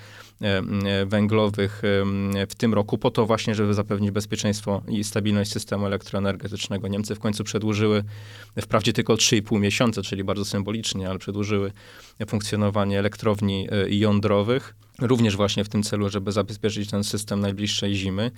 węglowych 1.06 1.82
w 2.48 2.54
tym 2.56 2.74
roku 2.74 2.98
po 2.98 3.10
to 3.10 3.26
właśnie, 3.26 3.54
żeby 3.54 3.74
zapewnić 3.74 4.10
bezpieczeństwo 4.10 4.82
i 4.88 5.04
stabilność 5.04 5.52
systemu 5.52 5.86
elektroenergetycznego. 5.86 6.88
Niemcy 6.88 7.14
w 7.14 7.18
końcu 7.18 7.44
przedłużyły, 7.44 8.04
wprawdzie 8.60 8.92
tylko 8.92 9.14
3,5 9.14 9.60
miesiąca, 9.60 10.02
czyli 10.02 10.24
bardzo 10.24 10.44
symbolicznie, 10.44 11.10
ale 11.10 11.18
przedłużyły 11.18 11.72
funkcjonowanie 12.28 12.98
elektrowni 12.98 13.68
jądrowych, 13.88 14.74
również 14.98 15.36
właśnie 15.36 15.64
w 15.64 15.68
tym 15.68 15.82
celu, 15.82 16.08
żeby 16.08 16.32
zabezpieczyć 16.32 16.90
ten 16.90 17.04
system 17.04 17.40
najbliższej 17.40 17.94
zimy. 17.94 18.30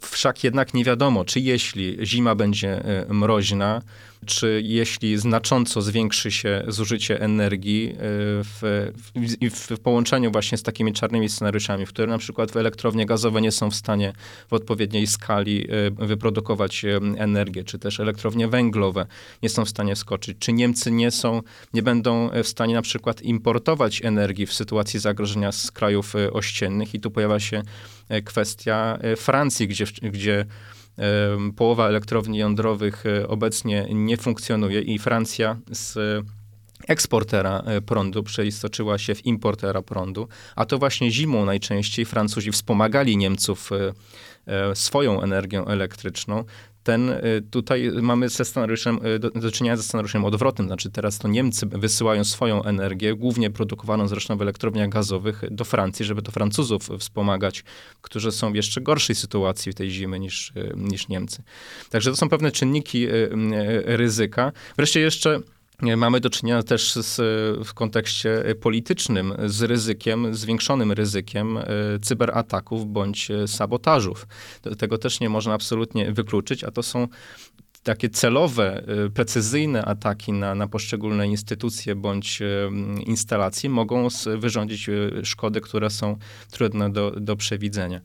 Wszak 0.00 0.44
jednak 0.44 0.74
nie 0.74 0.84
wiadomo, 0.84 1.24
czy 1.24 1.40
jeśli 1.40 1.98
zima 2.06 2.34
będzie 2.34 2.84
e, 2.84 3.14
mroźna, 3.14 3.82
czy 4.26 4.62
jeśli 4.64 5.18
znacząco 5.18 5.82
zwiększy 5.82 6.30
się 6.30 6.64
zużycie 6.68 7.20
energii 7.20 7.92
e, 7.92 7.96
w, 8.44 8.90
w, 9.14 9.76
w, 9.76 9.80
połączeniu 9.80 10.32
właśnie 10.32 10.58
z 10.58 10.62
takimi 10.62 10.92
czarnymi 10.92 11.28
scenariuszami, 11.28 11.86
w 11.86 11.88
których 11.88 12.10
na 12.10 12.18
przykład 12.18 12.56
elektrownie 12.56 13.06
gazowe 13.06 13.40
nie 13.40 13.52
są 13.52 13.70
w 13.70 13.74
stanie 13.74 14.12
w 14.48 14.52
odpowiedniej 14.52 15.06
skali 15.06 15.68
e, 15.70 15.90
wyprodukować 16.06 16.84
energię, 17.16 17.64
czy 17.64 17.78
też 17.78 18.00
elektrownie 18.00 18.48
węglowe 18.48 19.06
nie 19.42 19.48
są 19.48 19.64
w 19.64 19.68
stanie 19.68 19.96
skoczyć, 19.96 20.36
czy 20.38 20.52
Niemcy 20.52 20.90
nie 20.90 21.10
są, 21.10 21.42
nie 21.74 21.82
będą 21.82 22.30
w 22.44 22.48
stanie 22.48 22.74
na 22.74 22.82
przykład 22.82 23.22
importować 23.22 24.04
energii 24.04 24.46
w 24.46 24.52
sytuacji 24.52 25.00
zagrożenia 25.00 25.52
z 25.52 25.70
krajów 25.70 26.14
ościennych. 26.32 26.94
I 26.94 27.00
tu 27.00 27.10
pojawia 27.10 27.40
się 27.40 27.62
kwestia 28.24 28.98
Francji, 29.16 29.68
gdzie, 29.68 29.84
gdzie 30.02 30.46
połowa 31.56 31.88
elektrowni 31.88 32.38
jądrowych 32.38 33.06
e, 33.06 33.28
obecnie 33.28 33.86
nie 33.90 34.16
funkcjonuje 34.16 34.80
i 34.80 34.98
Francja 34.98 35.56
z 35.70 35.98
eksportera 36.88 37.62
e, 37.66 37.80
prądu 37.80 38.22
przeistoczyła 38.22 38.98
się 38.98 39.14
w 39.14 39.26
importera 39.26 39.82
prądu, 39.82 40.28
a 40.56 40.64
to 40.64 40.78
właśnie 40.78 41.10
zimą 41.10 41.44
najczęściej 41.44 42.04
Francuzi 42.04 42.52
wspomagali 42.52 43.16
Niemców 43.16 43.70
e, 44.46 44.76
swoją 44.76 45.22
energią 45.22 45.66
elektryczną, 45.66 46.44
ten 46.82 47.10
y, 47.10 47.42
tutaj 47.50 47.90
mamy 48.02 48.28
ze 48.28 48.44
scenariuszem, 48.44 49.06
y, 49.06 49.18
do, 49.18 49.30
do 49.30 49.50
czynienia 49.50 49.76
ze 49.76 49.82
scenariuszem 49.82 50.24
odwrotnym. 50.24 50.68
Znaczy 50.68 50.90
teraz 50.90 51.18
to 51.18 51.28
Niemcy 51.28 51.66
wysyłają 51.66 52.24
swoją 52.24 52.64
energię, 52.64 53.14
głównie 53.14 53.50
produkowaną 53.50 54.08
zresztą 54.08 54.36
w 54.36 54.42
elektrowniach 54.42 54.88
gazowych, 54.88 55.42
do 55.50 55.64
Francji, 55.64 56.04
żeby 56.04 56.22
to 56.22 56.32
Francuzów 56.32 56.88
wspomagać, 56.98 57.64
którzy 58.00 58.32
są 58.32 58.52
w 58.52 58.54
jeszcze 58.54 58.80
gorszej 58.80 59.16
sytuacji 59.16 59.74
tej 59.74 59.90
zimy 59.90 60.18
niż, 60.20 60.52
y, 60.56 60.72
niż 60.76 61.08
Niemcy. 61.08 61.42
Także 61.90 62.10
to 62.10 62.16
są 62.16 62.28
pewne 62.28 62.50
czynniki 62.50 63.06
ryzyka. 63.84 64.52
Wreszcie 64.76 65.00
jeszcze 65.00 65.40
Mamy 65.82 66.20
do 66.20 66.30
czynienia 66.30 66.62
też 66.62 66.94
z, 66.94 67.16
w 67.66 67.74
kontekście 67.74 68.54
politycznym 68.60 69.34
z 69.46 69.62
ryzykiem, 69.62 70.34
zwiększonym 70.34 70.92
ryzykiem 70.92 71.58
e, 71.58 71.64
cyberataków 72.02 72.92
bądź 72.92 73.28
sabotażów. 73.46 74.26
Tego 74.78 74.98
też 74.98 75.20
nie 75.20 75.28
można 75.28 75.54
absolutnie 75.54 76.12
wykluczyć, 76.12 76.64
a 76.64 76.70
to 76.70 76.82
są 76.82 77.08
takie 77.82 78.08
celowe, 78.08 78.84
e, 79.06 79.10
precyzyjne 79.10 79.84
ataki 79.84 80.32
na, 80.32 80.54
na 80.54 80.68
poszczególne 80.68 81.28
instytucje 81.28 81.94
bądź 81.94 82.42
e, 82.42 82.46
instalacje 83.06 83.70
mogą 83.70 84.08
wyrządzić 84.38 84.90
szkody, 85.22 85.60
które 85.60 85.90
są 85.90 86.16
trudne 86.50 86.92
do, 86.92 87.10
do 87.10 87.36
przewidzenia. 87.36 88.00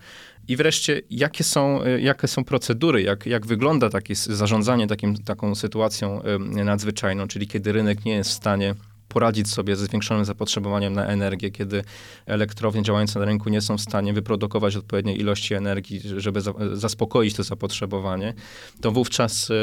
I 0.47 0.55
wreszcie, 0.55 1.01
jakie 1.09 1.43
są, 1.43 1.83
y, 1.83 2.01
jakie 2.01 2.27
są 2.27 2.43
procedury, 2.43 3.01
jak, 3.01 3.25
jak 3.25 3.45
wygląda 3.45 3.89
takie 3.89 4.15
zarządzanie 4.15 4.87
takim, 4.87 5.17
taką 5.17 5.55
sytuacją 5.55 6.21
nadzwyczajną, 6.39 7.27
czyli 7.27 7.47
kiedy 7.47 7.71
rynek 7.71 8.05
nie 8.05 8.15
jest 8.15 8.29
w 8.29 8.33
stanie 8.33 8.75
poradzić 9.07 9.49
sobie 9.49 9.75
ze 9.75 9.85
zwiększonym 9.85 10.25
zapotrzebowaniem 10.25 10.93
na 10.93 11.05
energię, 11.05 11.51
kiedy 11.51 11.83
elektrownie 12.25 12.83
działające 12.83 13.19
na 13.19 13.25
rynku 13.25 13.49
nie 13.49 13.61
są 13.61 13.77
w 13.77 13.81
stanie 13.81 14.13
wyprodukować 14.13 14.75
odpowiedniej 14.75 15.19
ilości 15.19 15.53
energii, 15.53 16.01
żeby 16.17 16.41
za, 16.41 16.53
zaspokoić 16.73 17.33
to 17.33 17.43
zapotrzebowanie, 17.43 18.33
to 18.81 18.91
wówczas 18.91 19.49
y, 19.49 19.53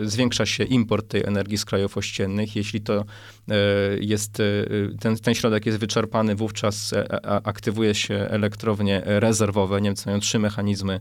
y, 0.00 0.08
zwiększa 0.08 0.46
się 0.46 0.64
import 0.64 1.08
tej 1.08 1.24
energii 1.24 1.58
z 1.58 1.64
krajów 1.64 1.96
ościennych. 1.96 2.56
Jeśli 2.56 2.80
to 2.80 3.00
y, 3.00 3.54
jest, 4.00 4.42
ten, 5.00 5.16
ten 5.16 5.34
środek 5.34 5.66
jest 5.66 5.78
wyczerpany, 5.78 6.34
wówczas 6.34 6.94
aktywuje 7.44 7.94
się 7.94 8.14
elektrownie 8.14 9.02
rezerwowe. 9.04 9.80
Niemcy 9.80 10.02
mają 10.06 10.20
trzy 10.20 10.38
mechanizmy 10.38 11.00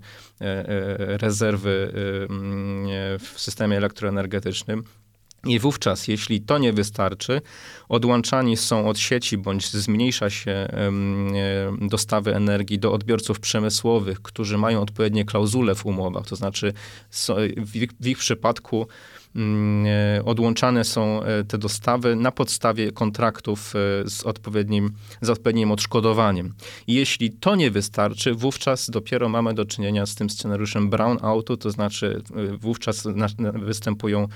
rezerwy 0.97 1.91
w 3.19 3.33
systemie 3.35 3.77
elektroenergetycznym. 3.77 4.83
I 5.45 5.59
wówczas, 5.59 6.07
jeśli 6.07 6.41
to 6.41 6.57
nie 6.57 6.73
wystarczy, 6.73 7.41
odłączani 7.89 8.57
są 8.57 8.87
od 8.89 8.99
sieci 8.99 9.37
bądź 9.37 9.71
zmniejsza 9.71 10.29
się 10.29 10.67
dostawy 11.81 12.35
energii 12.35 12.79
do 12.79 12.93
odbiorców 12.93 13.39
przemysłowych, 13.39 14.21
którzy 14.21 14.57
mają 14.57 14.81
odpowiednie 14.81 15.25
klauzule 15.25 15.75
w 15.75 15.85
umowach, 15.85 16.27
to 16.27 16.35
znaczy 16.35 16.73
w 18.01 18.05
ich, 18.05 18.17
przypadku 18.17 18.87
odłączane 20.25 20.83
są 20.83 21.23
e, 21.23 21.43
te 21.43 21.57
dostawy 21.57 22.15
na 22.15 22.31
podstawie 22.31 22.91
kontraktów 22.91 23.73
e, 23.75 24.09
z 24.09 24.23
odpowiednim, 24.23 24.91
z 25.21 25.29
odpowiednim 25.29 25.71
odszkodowaniem. 25.71 26.53
Jeśli 26.87 27.31
to 27.31 27.55
nie 27.55 27.71
wystarczy, 27.71 28.33
wówczas 28.33 28.89
dopiero 28.89 29.29
mamy 29.29 29.53
do 29.53 29.65
czynienia 29.65 30.05
z 30.05 30.15
tym 30.15 30.29
scenariuszem 30.29 30.89
brownoutu, 30.89 31.57
to 31.57 31.71
znaczy 31.71 32.21
wówczas 32.59 33.07
występują 33.53 34.27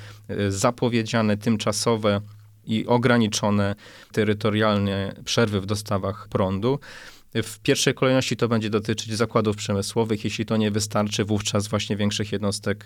zapowiedziane, 0.50 1.38
tymczasowe 1.38 2.22
i 2.66 2.86
ograniczone 2.88 3.76
terytorialnie 4.12 5.14
przerwy 5.26 5.62
w 5.62 5.66
dostawach 5.66 6.28
prądu. 6.28 6.80
W 7.44 7.60
pierwszej 7.60 7.94
kolejności 7.94 8.38
to 8.38 8.48
będzie 8.48 8.70
dotyczyć 8.70 9.16
zakładów 9.16 9.56
przemysłowych. 9.56 10.24
Jeśli 10.24 10.46
to 10.46 10.58
nie 10.58 10.72
wystarczy, 10.72 11.26
wówczas 11.26 11.68
właśnie 11.68 11.96
większych 11.96 12.32
jednostek 12.32 12.86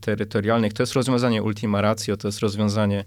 terytorialnych. 0.00 0.72
To 0.72 0.82
jest 0.82 0.92
rozwiązanie 0.92 1.42
ultima 1.42 1.80
ratio, 1.80 2.16
to 2.16 2.28
jest 2.28 2.40
rozwiązanie 2.40 3.04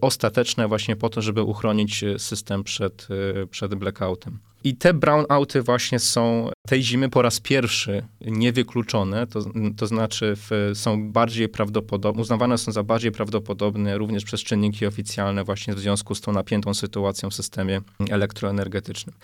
ostateczne 0.00 0.68
właśnie 0.68 0.96
po 0.96 1.08
to, 1.08 1.22
żeby 1.22 1.42
uchronić 1.42 2.04
system 2.18 2.64
przed, 2.64 3.08
przed 3.50 3.74
blackoutem. 3.74 4.38
I 4.64 4.76
te 4.76 4.94
brownouty 4.94 5.62
właśnie 5.62 5.98
są 5.98 6.50
tej 6.68 6.82
zimy 6.82 7.08
po 7.08 7.22
raz 7.22 7.40
pierwszy 7.40 8.04
niewykluczone, 8.20 9.26
to, 9.26 9.40
to 9.76 9.86
znaczy 9.86 10.34
w, 10.36 10.70
są 10.74 11.12
bardziej 11.12 11.48
prawdopodobne, 11.48 12.22
uznawane 12.22 12.58
są 12.58 12.72
za 12.72 12.82
bardziej 12.82 13.12
prawdopodobne 13.12 13.98
również 13.98 14.24
przez 14.24 14.40
czynniki 14.40 14.86
oficjalne 14.86 15.44
właśnie 15.44 15.74
w 15.74 15.78
związku 15.80 16.14
z 16.14 16.20
tą 16.20 16.32
napiętą 16.32 16.74
sytuacją 16.74 17.30
w 17.30 17.34
systemie 17.34 17.80
elektroenergetycznym. 18.10 19.14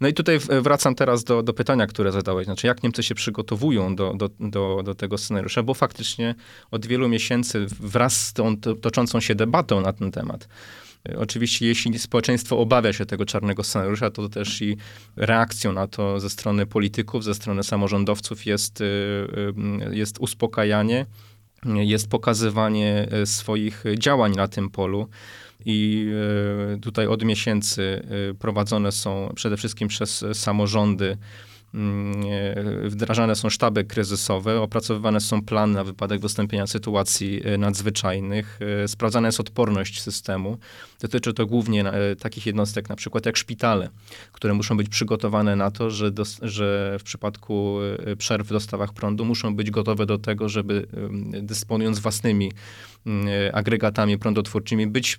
No 0.00 0.08
i 0.08 0.14
tutaj 0.14 0.38
wracam 0.62 0.94
teraz 0.94 1.24
do, 1.24 1.42
do 1.42 1.52
pytania, 1.52 1.86
które 1.86 2.12
zadałeś, 2.12 2.44
znaczy 2.44 2.66
jak 2.66 2.82
Niemcy 2.82 3.02
się 3.02 3.14
przygotowują 3.14 3.96
do, 3.96 4.14
do, 4.14 4.30
do, 4.40 4.82
do 4.84 4.94
tego 4.94 5.18
scenariusza, 5.18 5.62
bo 5.62 5.74
faktycznie 5.74 6.34
od 6.70 6.86
wielu 6.86 7.08
miesięcy 7.08 7.66
wraz 7.80 8.26
z 8.26 8.32
tą 8.32 8.56
toczącą 8.56 9.20
się 9.20 9.34
debatą 9.34 9.80
na 9.80 9.92
ten 9.92 10.10
temat, 10.10 10.48
Oczywiście, 11.16 11.66
jeśli 11.66 11.98
społeczeństwo 11.98 12.58
obawia 12.58 12.92
się 12.92 13.06
tego 13.06 13.26
czarnego 13.26 13.64
scenariusza, 13.64 14.10
to 14.10 14.28
też 14.28 14.62
i 14.62 14.76
reakcją 15.16 15.72
na 15.72 15.86
to 15.86 16.20
ze 16.20 16.30
strony 16.30 16.66
polityków, 16.66 17.24
ze 17.24 17.34
strony 17.34 17.62
samorządowców 17.62 18.46
jest, 18.46 18.80
y, 18.80 18.84
y, 18.84 19.96
jest 19.96 20.18
uspokajanie, 20.18 21.06
jest 21.64 22.08
pokazywanie 22.08 23.08
y, 23.22 23.26
swoich 23.26 23.84
działań 23.98 24.32
na 24.34 24.48
tym 24.48 24.70
polu. 24.70 25.08
I 25.66 26.08
tutaj 26.82 27.06
od 27.06 27.24
miesięcy 27.24 28.02
prowadzone 28.38 28.92
są 28.92 29.32
przede 29.34 29.56
wszystkim 29.56 29.88
przez 29.88 30.24
samorządy 30.32 31.16
wdrażane 32.84 33.36
są 33.36 33.50
sztaby 33.50 33.84
kryzysowe, 33.84 34.60
opracowywane 34.60 35.20
są 35.20 35.42
plany 35.42 35.74
na 35.74 35.84
wypadek 35.84 36.20
wystąpienia 36.20 36.66
sytuacji 36.66 37.40
e, 37.44 37.58
nadzwyczajnych, 37.58 38.58
e, 38.84 38.88
sprawdzana 38.88 39.28
jest 39.28 39.40
odporność 39.40 40.02
systemu. 40.02 40.58
Dotyczy 41.00 41.34
to 41.34 41.46
głównie 41.46 41.88
e, 41.88 42.16
takich 42.16 42.46
jednostek 42.46 42.88
na 42.88 42.96
przykład 42.96 43.26
jak 43.26 43.36
szpitale, 43.36 43.88
które 44.32 44.54
muszą 44.54 44.76
być 44.76 44.88
przygotowane 44.88 45.56
na 45.56 45.70
to, 45.70 45.90
że, 45.90 46.10
do, 46.10 46.24
że 46.42 46.96
w 47.00 47.02
przypadku 47.02 47.78
przerw 48.18 48.46
w 48.46 48.50
dostawach 48.50 48.92
prądu 48.92 49.24
muszą 49.24 49.56
być 49.56 49.70
gotowe 49.70 50.06
do 50.06 50.18
tego, 50.18 50.48
żeby 50.48 50.86
dysponując 51.42 51.98
własnymi 51.98 52.52
mm, 53.06 53.26
agregatami 53.52 54.18
prądotwórczymi, 54.18 54.86
być 54.86 55.18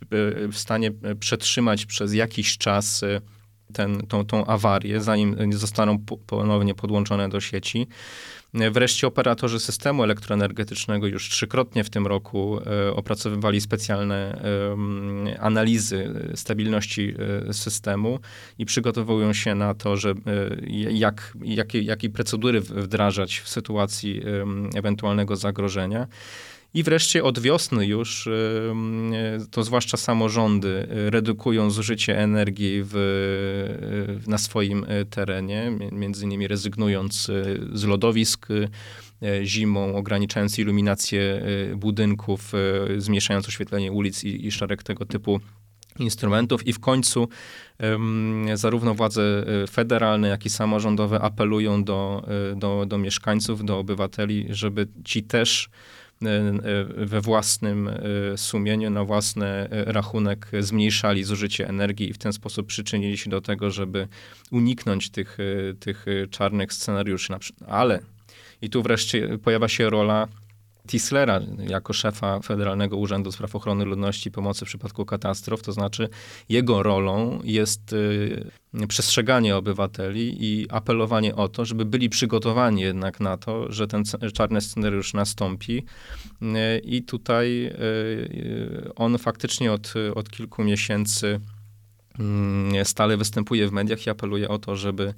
w 0.52 0.58
stanie 0.58 0.92
przetrzymać 1.20 1.86
przez 1.86 2.14
jakiś 2.14 2.58
czas 2.58 3.02
ten, 3.74 4.08
tą, 4.08 4.26
tą 4.26 4.46
awarię, 4.46 5.02
zanim 5.02 5.54
zostaną 5.54 5.98
ponownie 6.28 6.76
podłączone 6.76 7.30
do 7.30 7.42
sieci. 7.42 7.88
Wreszcie 8.72 9.08
operatorzy 9.08 9.60
systemu 9.60 10.04
elektroenergetycznego 10.04 11.08
już 11.08 11.30
trzykrotnie 11.30 11.84
w 11.84 11.90
tym 11.90 12.08
roku 12.08 12.60
e, 12.60 12.94
opracowywali 12.94 13.62
specjalne 13.62 14.42
e, 15.36 15.40
analizy 15.40 16.14
stabilności 16.36 17.14
e, 17.50 17.54
systemu 17.54 18.20
i 18.58 18.66
przygotowują 18.66 19.34
się 19.34 19.56
na 19.56 19.74
to, 19.74 19.98
że 19.98 20.14
jak, 20.90 21.34
jakie, 21.44 21.82
jakie 21.82 22.10
procedury 22.10 22.62
wdrażać 22.62 23.40
w 23.40 23.50
sytuacji 23.50 24.22
ewentualnego 24.76 25.36
zagrożenia. 25.36 26.08
I 26.76 26.84
wreszcie 26.84 27.24
od 27.24 27.40
wiosny 27.40 27.86
już, 27.86 28.30
to 29.52 29.64
zwłaszcza 29.64 29.98
samorządy, 29.98 30.88
redukują 30.90 31.72
zużycie 31.72 32.20
energii 32.20 32.82
w, 32.84 34.24
na 34.28 34.38
swoim 34.38 34.86
e, 34.88 35.06
terenie, 35.06 35.72
między 35.92 36.26
innymi 36.26 36.48
rezygnując 36.48 37.30
e, 37.30 37.44
z 37.78 37.84
lodowisk 37.84 38.48
e, 38.52 39.46
zimą, 39.46 39.96
ograniczając 39.96 40.60
iluminację 40.60 41.46
budynków, 41.76 42.52
zmniejszając 42.98 43.48
oświetlenie 43.48 43.92
ulic 43.92 44.24
i, 44.24 44.48
i 44.48 44.52
szereg 44.52 44.84
tego 44.84 45.06
typu 45.06 45.40
instrumentów. 46.00 46.68
I 46.68 46.74
w 46.74 46.80
końcu 46.80 47.30
um, 47.80 48.46
zarówno 48.54 48.96
władze 48.96 49.46
federalne, 49.70 50.28
jak 50.28 50.46
i 50.46 50.50
samorządowe 50.50 51.22
apelują 51.22 51.84
do, 51.84 52.28
do, 52.56 52.86
do 52.86 52.98
mieszkańców, 52.98 53.66
do 53.66 53.80
obywateli, 53.80 54.48
żeby 54.50 54.88
ci 55.04 55.24
też 55.24 55.70
E, 55.70 56.05
e, 56.05 56.05
we 56.98 57.22
własnym 57.22 57.88
e, 57.88 58.38
sumieniu, 58.38 58.90
na 58.90 59.04
własny 59.04 59.46
rachunek 59.70 60.48
zmniejszali 60.60 61.24
zużycie 61.24 61.68
energii 61.68 62.10
i 62.10 62.14
w 62.14 62.18
ten 62.18 62.34
sposób 62.34 62.68
przyczynili 62.68 63.18
się 63.18 63.30
do 63.30 63.42
tego, 63.42 63.72
żeby 63.72 64.08
uniknąć 64.52 65.10
tych, 65.10 65.38
tych 65.80 66.06
czarnych 66.30 66.74
scenariuszy. 66.74 67.34
Ale 67.68 68.00
i 68.62 68.70
tu 68.70 68.84
wreszcie 68.84 69.38
pojawia 69.38 69.68
się 69.68 69.90
rola 69.90 70.28
Tislera 70.88 71.42
jako 71.68 71.94
szefa 71.94 72.40
Federalnego 72.40 72.98
Urzędu 72.98 73.32
Spraw 73.32 73.56
Ochrony 73.56 73.86
Ludności 73.86 74.30
i 74.30 74.32
Pomocy 74.32 74.66
w 74.66 74.68
przypadku 74.68 75.06
katastrof, 75.06 75.62
to 75.62 75.72
znaczy 75.72 76.10
jego 76.50 76.84
rolą 76.84 77.40
jest 77.44 77.94
y, 77.94 78.48
przestrzeganie 78.88 79.56
obywateli 79.56 80.36
i 80.40 80.70
apelowanie 80.70 81.36
o 81.36 81.48
to, 81.48 81.66
żeby 81.66 81.86
byli 81.86 82.10
przygotowani 82.10 82.82
jednak 82.82 83.20
na 83.20 83.38
to, 83.38 83.72
że 83.72 83.88
ten 83.88 84.04
czarny 84.34 84.62
scenariusz 84.62 85.14
nastąpi. 85.14 85.86
Y, 86.42 86.80
I 86.84 87.04
tutaj 87.04 87.66
y, 87.66 88.92
on 88.96 89.18
faktycznie 89.18 89.72
od, 89.72 89.94
od 90.16 90.30
kilku 90.30 90.64
miesięcy 90.64 91.40
mm, 92.20 92.86
stale 92.86 93.18
występuje 93.18 93.68
w 93.68 93.72
mediach 93.72 94.08
i 94.08 94.10
apeluje 94.10 94.50
o 94.50 94.60
to, 94.60 94.76
żeby 94.76 95.14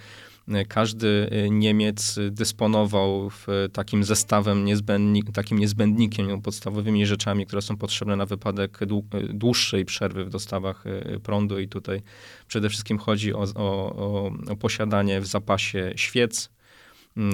każdy 0.67 1.07
y, 1.07 1.49
Niemiec 1.49 2.19
dysponował 2.31 3.29
takim 3.73 4.03
zestawem, 4.03 4.65
takim 5.33 5.59
niezbędnikiem, 5.59 6.41
podstawowymi 6.41 7.05
rzeczami, 7.05 7.45
które 7.45 7.61
są 7.61 7.77
potrzebne 7.77 8.15
na 8.15 8.25
wypadek 8.25 8.79
dłuższej 9.29 9.85
przerwy 9.85 10.25
w 10.25 10.29
dostawach 10.29 10.85
y, 10.85 11.19
prądu. 11.19 11.59
I 11.59 11.67
tutaj 11.67 12.01
przede 12.47 12.69
wszystkim 12.69 12.97
chodzi 12.97 13.33
o, 13.33 13.45
o, 13.55 14.31
o 14.49 14.55
posiadanie 14.55 15.21
w 15.21 15.27
zapasie 15.27 15.93
świec, 15.95 16.49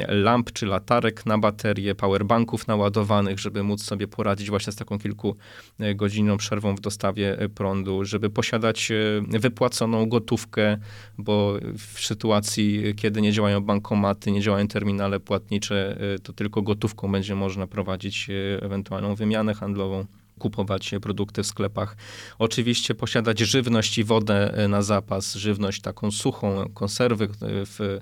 lamp 0.08 0.52
czy 0.52 0.66
latarek 0.66 1.26
na 1.26 1.38
baterie, 1.38 1.96
powerbanków 1.96 2.68
naładowanych, 2.68 3.40
żeby 3.40 3.64
móc 3.64 3.84
sobie 3.84 4.08
poradzić 4.08 4.50
właśnie 4.50 4.74
z 4.74 4.76
taką 4.76 5.00
kilkugodzinną 5.00 6.38
przerwą 6.38 6.76
w 6.76 6.80
dostawie 6.80 7.40
e, 7.40 7.50
prądu, 7.50 8.06
żeby 8.06 8.30
posiadać 8.30 8.92
e, 8.92 9.40
wypłaconą 9.40 10.06
gotówkę, 10.06 10.78
bo 11.18 11.58
w 11.78 12.00
sytuacji, 12.00 12.94
kiedy 12.96 13.22
nie 13.22 13.32
działają 13.32 13.62
bankomaty, 13.62 14.32
nie 14.32 14.42
działają 14.42 14.68
terminale 14.68 15.20
płatnicze, 15.20 15.98
e, 16.16 16.20
to 16.20 16.34
tylko 16.34 16.62
gotówką 16.62 17.12
będzie 17.12 17.36
można 17.36 17.68
prowadzić 17.68 18.28
ewentualną 18.62 19.16
wymianę 19.16 19.54
handlową 19.54 20.06
kupować 20.40 20.92
produkty 21.02 21.44
w 21.44 21.48
sklepach. 21.48 21.98
Oczywiście 22.40 22.96
posiadać 22.96 23.40
żywność 23.40 23.98
i 23.98 24.04
wodę 24.04 24.66
na 24.70 24.82
zapas, 24.82 25.36
żywność 25.36 25.82
taką 25.82 26.12
suchą, 26.12 26.70
konserwy 26.74 27.30
w 27.42 28.00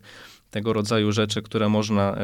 tego 0.52 0.74
rodzaju 0.74 1.12
rzeczy, 1.12 1.42
które 1.42 1.70
można 1.70 2.16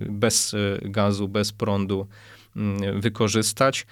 bez 0.00 0.54
e, 0.54 0.88
gazu, 0.88 1.28
bez 1.28 1.52
prądu 1.52 2.06
mm, 2.56 3.00
wykorzystać. 3.00 3.86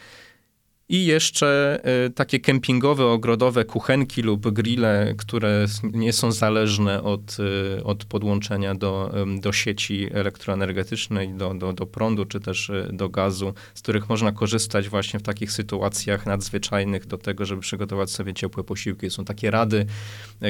I 0.88 1.06
jeszcze 1.06 1.80
e, 1.84 2.10
takie 2.10 2.40
kempingowe, 2.40 3.06
ogrodowe 3.06 3.64
kuchenki 3.64 4.22
lub 4.22 4.50
grille, 4.50 5.14
które 5.18 5.66
nie 5.82 6.12
są 6.12 6.32
zależne 6.32 7.02
od, 7.02 7.36
e, 7.78 7.84
od 7.84 8.04
podłączenia 8.04 8.74
do, 8.74 9.14
do 9.40 9.52
sieci 9.52 10.08
elektroenergetycznej, 10.12 11.34
do, 11.34 11.54
do, 11.54 11.72
do 11.72 11.86
prądu 11.86 12.24
czy 12.24 12.40
też 12.40 12.72
do 12.92 13.08
gazu, 13.08 13.54
z 13.74 13.82
których 13.82 14.08
można 14.08 14.32
korzystać 14.32 14.88
właśnie 14.88 15.20
w 15.20 15.22
takich 15.22 15.52
sytuacjach 15.52 16.26
nadzwyczajnych 16.26 17.06
do 17.06 17.18
tego, 17.18 17.44
żeby 17.44 17.60
przygotować 17.60 18.10
sobie 18.10 18.34
ciepłe 18.34 18.64
posiłki. 18.64 19.10
Są 19.10 19.24
takie 19.24 19.50
rady, 19.50 19.86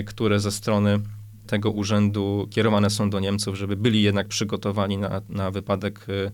które 0.07 0.41
ze 0.41 0.53
strony 0.53 1.01
tego 1.47 1.71
urzędu 1.71 2.49
kierowane 2.51 2.91
są 2.91 3.11
do 3.11 3.21
Niemców, 3.21 3.57
żeby 3.57 3.77
byli 3.77 4.03
jednak 4.03 4.29
przygotowani 4.29 4.99
na, 4.99 5.23
na 5.29 5.51
wypadek 5.51 6.07
y, 6.09 6.31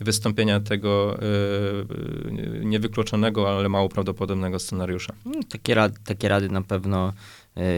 wystąpienia 0.00 0.60
tego 0.60 1.18
y, 1.22 2.64
niewykluczonego, 2.64 3.58
ale 3.58 3.68
mało 3.68 3.88
prawdopodobnego 3.88 4.58
scenariusza. 4.58 5.14
Mm, 5.26 5.44
takie 5.44 5.74
rady, 5.74 5.98
takie 6.04 6.28
rady 6.28 6.48
na 6.48 6.62
pewno 6.62 7.12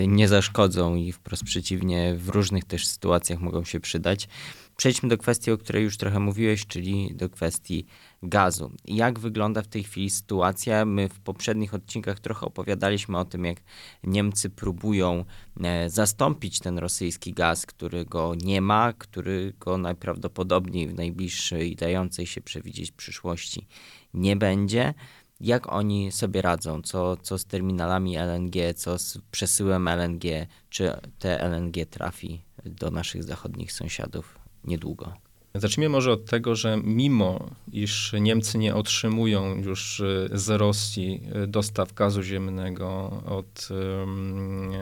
y, 0.02 0.06
nie 0.06 0.28
zaszkodzą 0.28 0.94
i 0.94 1.12
wprost 1.12 1.44
przeciwnie, 1.44 2.14
w 2.16 2.28
różnych 2.28 2.64
też 2.64 2.86
sytuacjach 2.86 3.40
mogą 3.40 3.64
się 3.64 3.80
przydać. 3.80 4.28
Przejdźmy 4.76 5.08
do 5.08 5.18
kwestii, 5.18 5.50
o 5.50 5.58
której 5.58 5.84
już 5.84 5.96
trochę 5.96 6.20
mówiłeś, 6.20 6.66
czyli 6.66 7.14
do 7.14 7.28
kwestii 7.28 7.86
gazu. 8.22 8.72
Jak 8.84 9.18
wygląda 9.18 9.62
w 9.62 9.66
tej 9.66 9.84
chwili 9.84 10.10
sytuacja? 10.10 10.84
My 10.84 11.08
w 11.08 11.20
poprzednich 11.20 11.74
odcinkach 11.74 12.20
trochę 12.20 12.46
opowiadaliśmy 12.46 13.18
o 13.18 13.24
tym, 13.24 13.44
jak 13.44 13.58
Niemcy 14.04 14.50
próbują 14.50 15.24
e, 15.60 15.90
zastąpić 15.90 16.58
ten 16.58 16.78
rosyjski 16.78 17.32
gaz, 17.32 17.66
którego 17.66 18.34
nie 18.42 18.60
ma, 18.60 18.92
którego 18.92 19.78
najprawdopodobniej 19.78 20.88
w 20.88 20.94
najbliższej, 20.94 21.76
dającej 21.76 22.26
się 22.26 22.40
przewidzieć 22.40 22.90
przyszłości 22.90 23.66
nie 24.14 24.36
będzie. 24.36 24.94
jak 25.40 25.72
oni 25.72 26.12
sobie 26.12 26.42
radzą, 26.42 26.82
co, 26.82 27.16
co 27.16 27.38
z 27.38 27.44
terminalami 27.44 28.16
LNG, 28.16 28.74
co 28.76 28.98
z 28.98 29.18
przesyłem 29.30 29.88
LNG, 29.88 30.46
czy 30.70 30.92
te 31.18 31.40
LNG 31.40 31.86
trafi 31.90 32.44
do 32.64 32.90
naszych 32.90 33.24
zachodnich 33.24 33.72
sąsiadów 33.72 34.38
niedługo. 34.64 35.27
Zacznijmy 35.58 35.88
może 35.88 36.12
od 36.12 36.24
tego, 36.24 36.56
że 36.56 36.80
mimo 36.84 37.50
iż 37.72 38.12
Niemcy 38.20 38.58
nie 38.58 38.74
otrzymują 38.74 39.56
już 39.56 40.00
y, 40.00 40.28
z 40.32 40.48
Rosji 40.48 41.20
y, 41.44 41.46
dostaw 41.46 41.92
gazu 41.94 42.22
ziemnego 42.22 43.22
od, 43.26 43.68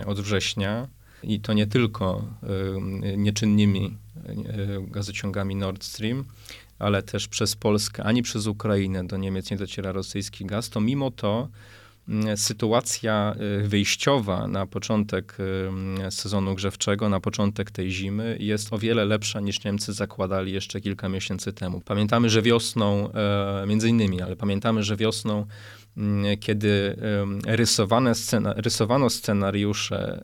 od 0.06 0.20
września, 0.20 0.88
i 1.22 1.40
to 1.40 1.52
nie 1.52 1.66
tylko 1.66 2.24
nieczynnymi 3.16 3.96
gazociągami 4.80 5.56
Nord 5.56 5.84
Stream, 5.84 6.24
ale 6.78 7.02
też 7.02 7.28
przez 7.28 7.56
Polskę, 7.56 8.02
ani 8.04 8.22
przez 8.22 8.46
Ukrainę 8.46 9.06
do 9.06 9.16
Niemiec 9.16 9.50
nie 9.50 9.56
dociera 9.56 9.92
rosyjski 9.92 10.46
gaz, 10.46 10.70
to 10.70 10.80
mimo 10.80 11.10
to 11.10 11.48
sytuacja 12.36 13.34
y, 13.64 13.68
wyjściowa 13.68 14.48
na 14.48 14.66
początek 14.66 15.36
y, 16.08 16.10
sezonu 16.10 16.54
grzewczego, 16.54 17.08
na 17.08 17.20
początek 17.20 17.70
tej 17.70 17.90
zimy 17.90 18.36
jest 18.40 18.72
o 18.72 18.78
wiele 18.78 19.04
lepsza 19.04 19.40
niż 19.40 19.64
Niemcy 19.64 19.92
zakładali 19.92 20.52
jeszcze 20.52 20.80
kilka 20.80 21.08
miesięcy 21.08 21.52
temu. 21.52 21.80
Pamiętamy, 21.80 22.30
że 22.30 22.42
wiosną, 22.42 23.12
e, 23.12 23.64
między 23.66 23.88
innymi, 23.88 24.22
ale 24.22 24.36
pamiętamy, 24.36 24.82
że 24.82 24.96
wiosną 24.96 25.46
Mm, 25.96 26.38
kiedy 26.38 26.96
rysowane 27.46 28.14
scena, 28.14 28.54
rysowano 28.56 29.10
scenariusze, 29.10 30.22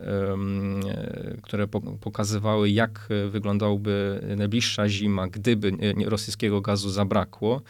które 1.42 1.68
pokazywały, 2.00 2.70
jak 2.70 3.08
wyglądałaby 3.30 4.20
najbliższa 4.36 4.88
zima, 4.88 5.28
gdyby 5.28 5.72
rosyjskiego 6.06 6.60
gazu 6.60 6.90
zabrakło, 6.90 7.62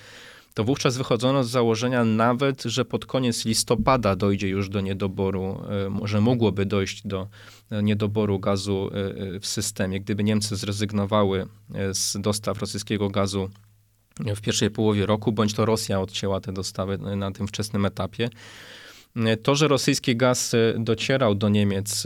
to 0.55 0.65
wówczas 0.65 0.97
wychodzono 0.97 1.45
z 1.45 1.51
założenia 1.51 2.05
nawet, 2.05 2.63
że 2.63 2.85
pod 2.85 3.07
koniec 3.07 3.45
listopada 3.45 4.17
dojdzie 4.17 4.49
już 4.49 4.69
do 4.69 4.81
niedoboru, 4.81 5.61
może 5.91 6.21
mogłoby 6.21 6.67
dojść 6.67 7.07
do 7.07 7.29
niedoboru 7.83 8.39
gazu 8.39 8.91
e, 8.93 9.35
e, 9.35 9.41
w 9.41 9.47
systemie, 9.47 10.01
gdyby 10.01 10.25
Niemcy 10.25 10.57
zrezygnowały 10.57 11.47
e, 11.75 11.95
z 11.95 12.17
dostaw 12.21 12.59
rosyjskiego 12.59 13.11
gazu 13.11 13.51
w 14.37 14.41
pierwszej 14.41 14.71
połowie 14.71 15.07
roku, 15.07 15.33
bądź 15.33 15.55
to 15.55 15.65
Rosja 15.65 16.01
odcięła 16.01 16.41
te 16.41 16.53
dostawy 16.53 16.99
na 16.99 17.31
tym 17.31 17.49
wczesnym 17.49 17.87
etapie. 17.87 18.31
To, 19.43 19.55
że 19.55 19.69
rosyjski 19.69 20.17
gaz 20.17 20.53
docierał 20.79 21.35
do 21.35 21.49
Niemiec 21.49 22.05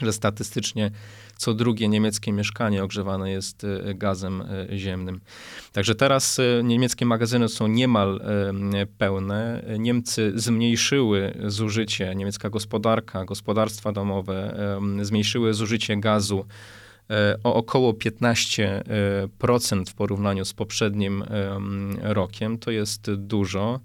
że 0.01 0.13
statystycznie 0.13 0.91
co 1.37 1.53
drugie 1.53 1.87
niemieckie 1.87 2.31
mieszkanie 2.31 2.83
ogrzewane 2.83 3.31
jest 3.31 3.63
e, 3.63 3.95
gazem 3.95 4.41
e, 4.41 4.77
ziemnym. 4.77 5.21
Także 5.71 5.95
teraz 5.95 6.39
e, 6.39 6.63
niemieckie 6.63 7.05
magazyny 7.05 7.49
są 7.49 7.67
niemal 7.67 8.21
pełne. 8.97 9.65
Niemcy 9.79 10.31
zmniejszyły 10.35 11.37
zużycie, 11.45 12.15
niemiecka 12.15 12.49
gospodarka, 12.49 13.25
gospodarstwa 13.25 13.91
domowe 13.91 14.57
zmniejszyły 15.01 15.53
zużycie 15.53 15.97
gazu 15.97 16.45
o 17.43 17.53
około 17.53 17.93
15% 17.93 19.89
w 19.89 19.93
porównaniu 19.93 20.45
z 20.45 20.53
poprzednim 20.53 21.23
rokiem. 22.01 22.57
To 22.57 22.71
jest 22.71 23.11
dużo. 23.13 23.79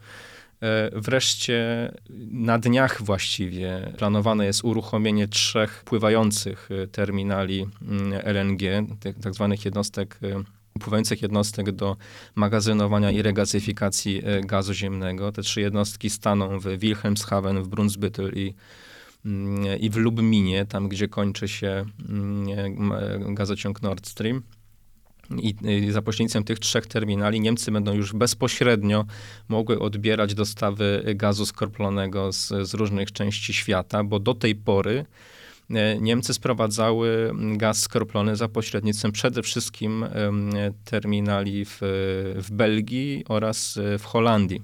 E, 0.62 0.90
wreszcie 1.00 1.92
na 2.30 2.58
dniach 2.58 3.02
właściwie 3.02 3.92
planowane 3.98 4.46
jest 4.46 4.64
uruchomienie 4.64 5.28
trzech 5.28 5.82
pływających 5.84 6.68
e, 6.70 6.86
terminali 6.86 7.66
mm, 7.82 8.12
LNG, 8.24 8.62
tak 9.22 9.34
zwanych 9.34 9.64
jednostek 9.64 10.18
e, 10.22 10.42
pływających 10.80 11.22
jednostek 11.22 11.70
do 11.70 11.96
magazynowania 12.34 13.10
i 13.10 13.22
regazyfikacji 13.22 14.22
gazu 14.44 14.74
ziemnego. 14.74 15.32
Te 15.32 15.42
trzy 15.42 15.60
jednostki 15.60 16.10
staną 16.10 16.60
w 16.60 16.78
Wilhelmshaven, 16.78 17.62
w 17.62 17.68
Brunsbüttel 17.68 18.36
i, 18.36 18.54
mm, 19.24 19.78
i 19.78 19.90
w 19.90 19.96
Lubminie, 19.96 20.66
tam 20.66 20.88
gdzie 20.88 21.08
kończy 21.08 21.48
się 21.48 21.84
mm, 22.08 23.34
gazociąg 23.34 23.82
Nord 23.82 24.06
Stream. 24.06 24.42
I, 25.38 25.90
za 25.90 26.02
pośrednictwem 26.02 26.44
tych 26.44 26.58
trzech 26.58 26.86
terminali 26.86 27.40
Niemcy 27.40 27.70
będą 27.70 27.94
już 27.94 28.12
bezpośrednio 28.12 29.04
mogły 29.48 29.78
odbierać 29.78 30.34
dostawy 30.34 31.02
gazu 31.14 31.46
skroplonego 31.46 32.32
z, 32.32 32.48
z 32.48 32.74
różnych 32.74 33.12
części 33.12 33.54
świata, 33.54 34.04
bo 34.04 34.18
do 34.18 34.34
tej 34.34 34.54
pory 34.54 35.04
e, 35.70 35.98
Niemcy 36.00 36.34
sprowadzały 36.34 37.32
gaz 37.34 37.80
skroplony 37.80 38.36
za 38.36 38.48
pośrednictwem 38.48 39.12
przede 39.12 39.42
wszystkim 39.42 40.04
terminali 40.84 41.64
w, 41.64 41.78
w 42.36 42.50
Belgii 42.50 43.24
oraz 43.28 43.78
w 43.98 44.04
Holandii. 44.04 44.62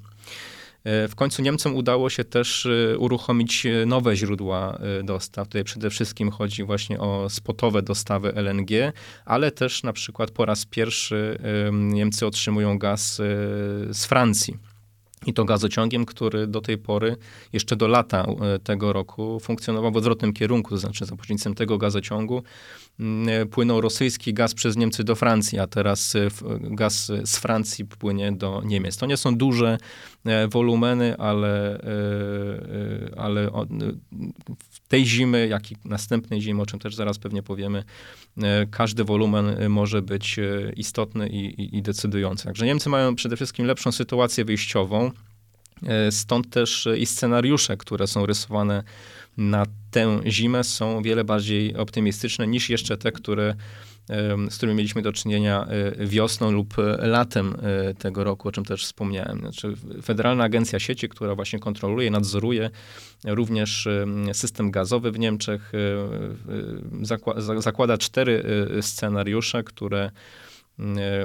E, 0.85 1.09
w 1.09 1.15
końcu 1.15 1.43
Niemcom 1.43 1.77
udało 1.77 2.11
się 2.11 2.25
też 2.25 2.67
e, 2.67 2.99
uruchomić 2.99 3.67
e, 3.67 3.87
nowe 3.87 4.17
źródła 4.17 4.79
dostaw. 5.05 5.49
Tutaj 5.49 5.65
przede 5.65 5.91
wszystkim 5.91 6.31
chodzi 6.31 6.65
właśnie 6.65 7.01
o 7.01 7.31
spotowe 7.31 7.83
dostawy 7.83 8.33
LNG, 8.35 8.93
ale 9.25 9.51
też 9.51 9.83
na 9.83 9.93
przykład 9.93 10.31
po 10.31 10.47
raz 10.47 10.67
pierwszy 10.67 11.39
Niemcy 11.73 12.27
otrzymują 12.27 12.79
gaz 12.79 13.17
z 13.91 14.07
Francji. 14.07 14.57
I 15.27 15.35
to 15.35 15.45
gazociągiem, 15.45 16.07
który 16.07 16.47
do 16.47 16.61
tej 16.61 16.79
pory, 16.79 17.17
jeszcze 17.53 17.77
do 17.77 17.89
lata 17.89 18.27
tego 18.65 18.93
roku, 18.93 19.41
funkcjonował 19.41 19.93
w 19.93 19.97
odwrotnym 19.97 20.33
kierunku, 20.33 20.71
to 20.71 20.79
znaczy 20.79 21.07
za 21.07 21.17
pośrednictwem 21.17 21.55
tego 21.55 21.79
gazociągu 21.79 22.43
Mm, 23.01 23.49
płynął 23.49 23.81
rosyjski 23.81 24.35
gaz 24.35 24.55
przez 24.55 24.77
Niemcy 24.77 25.05
do 25.05 25.15
Francji, 25.15 25.59
a 25.59 25.67
teraz 25.67 26.17
e, 26.17 26.29
gaz 26.61 27.13
z 27.25 27.37
Francji 27.37 27.85
płynie 27.85 28.33
do 28.33 28.63
Niemiec. 28.65 28.97
To 28.97 29.07
nie 29.07 29.17
są 29.17 29.37
duże 29.37 29.79
e, 30.25 30.49
wolumeny, 30.49 31.17
ale, 31.17 31.81
e, 31.81 33.19
ale 33.19 33.51
tej 34.89 35.07
zimy, 35.07 35.49
jak 35.49 35.73
i 35.73 35.77
następnej 35.85 36.41
zimy, 36.41 36.63
o 36.63 36.67
czym 36.67 36.79
też 36.79 36.95
zaraz 36.95 37.19
pewnie 37.19 37.43
powiemy, 37.43 37.85
każdy 38.71 39.05
wolumen 39.05 39.69
może 39.69 40.03
być 40.03 40.41
istotny 40.77 41.29
i, 41.29 41.63
i, 41.63 41.77
i 41.77 41.83
decydujący. 41.83 42.45
Także 42.45 42.67
Niemcy 42.67 42.89
mają 42.89 43.15
przede 43.15 43.37
wszystkim 43.37 43.67
lepszą 43.67 43.93
sytuację 43.93 44.45
wyjściową. 44.45 45.08
Stąd 46.11 46.51
też 46.51 46.89
i 46.99 47.07
scenariusze, 47.07 47.77
które 47.77 48.07
są 48.07 48.27
rysowane 48.27 48.83
na 49.39 49.67
tę 49.91 50.21
zimę 50.27 50.65
są 50.65 51.03
wiele 51.03 51.25
bardziej 51.25 51.77
optymistyczne 51.77 52.47
niż 52.47 52.71
jeszcze 52.71 52.97
te, 52.97 53.13
które, 53.13 53.55
z 54.51 54.57
którymi 54.57 54.77
mieliśmy 54.77 55.03
do 55.03 55.13
czynienia 55.13 55.67
e, 55.67 56.07
wiosną 56.07 56.51
lub 56.51 56.75
latem 56.99 57.57
e, 57.63 57.95
tego 57.95 58.25
roku, 58.25 58.49
o 58.49 58.53
czym 58.53 58.65
też 58.65 58.85
wspomniałem. 58.85 59.39
Znaczy, 59.39 59.75
Federalna 60.05 60.45
Agencja 60.45 60.79
Sieci, 60.79 61.09
która 61.09 61.35
właśnie 61.35 61.59
kontroluje, 61.59 62.11
nadzoruje 62.11 62.71
również 63.25 63.89
system 64.33 64.71
gazowy 64.71 65.13
w 65.13 65.19
Niemczech, 65.19 65.73
e, 67.57 67.61
zakłada 67.61 67.99
cztery 67.99 68.45
scenariusze, 68.81 69.65
które 69.65 70.11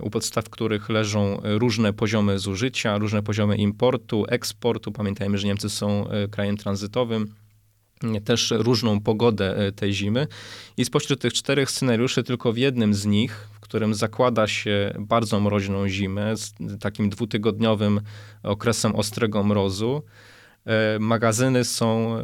u 0.02 0.10
podstaw 0.10 0.50
których 0.50 0.89
leżą 0.89 1.42
różne 1.44 1.94
poziomy 1.94 2.39
zużycia, 2.39 2.98
różne 2.98 3.24
poziomy 3.24 3.56
importu, 3.58 4.26
eksportu. 4.30 4.92
Pamiętajmy, 4.92 5.38
że 5.38 5.48
Niemcy 5.48 5.70
są 5.70 6.08
krajem 6.32 6.58
tranzytowym 6.58 7.34
też 8.26 8.54
różną 8.58 9.00
pogodę 9.00 9.58
e, 9.58 9.72
tej 9.72 9.94
zimy. 9.94 10.28
I 10.78 10.86
spośród 10.86 11.22
tych 11.22 11.34
czterech 11.34 11.72
scenariuszy 11.72 12.24
tylko 12.24 12.54
w 12.54 12.58
jednym 12.58 12.94
z 12.94 13.06
nich, 13.06 13.48
w 13.54 13.60
którym 13.60 13.94
zakłada 13.94 14.48
się 14.48 14.94
bardzo 15.00 15.39
mroźną 15.39 15.88
zimę 15.88 16.38
z 16.38 16.54
takim 16.80 17.10
dwutygodniowym 17.10 18.02
okresem 18.44 18.96
ostrego 18.96 19.44
mrozu, 19.44 20.04
E, 20.04 20.06
magazyny 20.99 21.63
są 21.63 22.17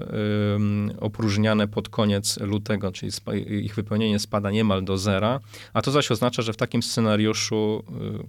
opróżniane 0.99 1.67
pod 1.67 1.89
koniec 1.89 2.39
lutego, 2.39 2.91
czyli 2.91 3.11
ich 3.65 3.75
wypełnienie 3.75 4.19
spada 4.19 4.51
niemal 4.51 4.83
do 4.83 4.97
zera, 4.97 5.39
a 5.73 5.81
to 5.81 5.91
zaś 5.91 6.11
oznacza, 6.11 6.41
że 6.41 6.53
w 6.53 6.57
takim 6.57 6.83
scenariuszu, 6.83 7.83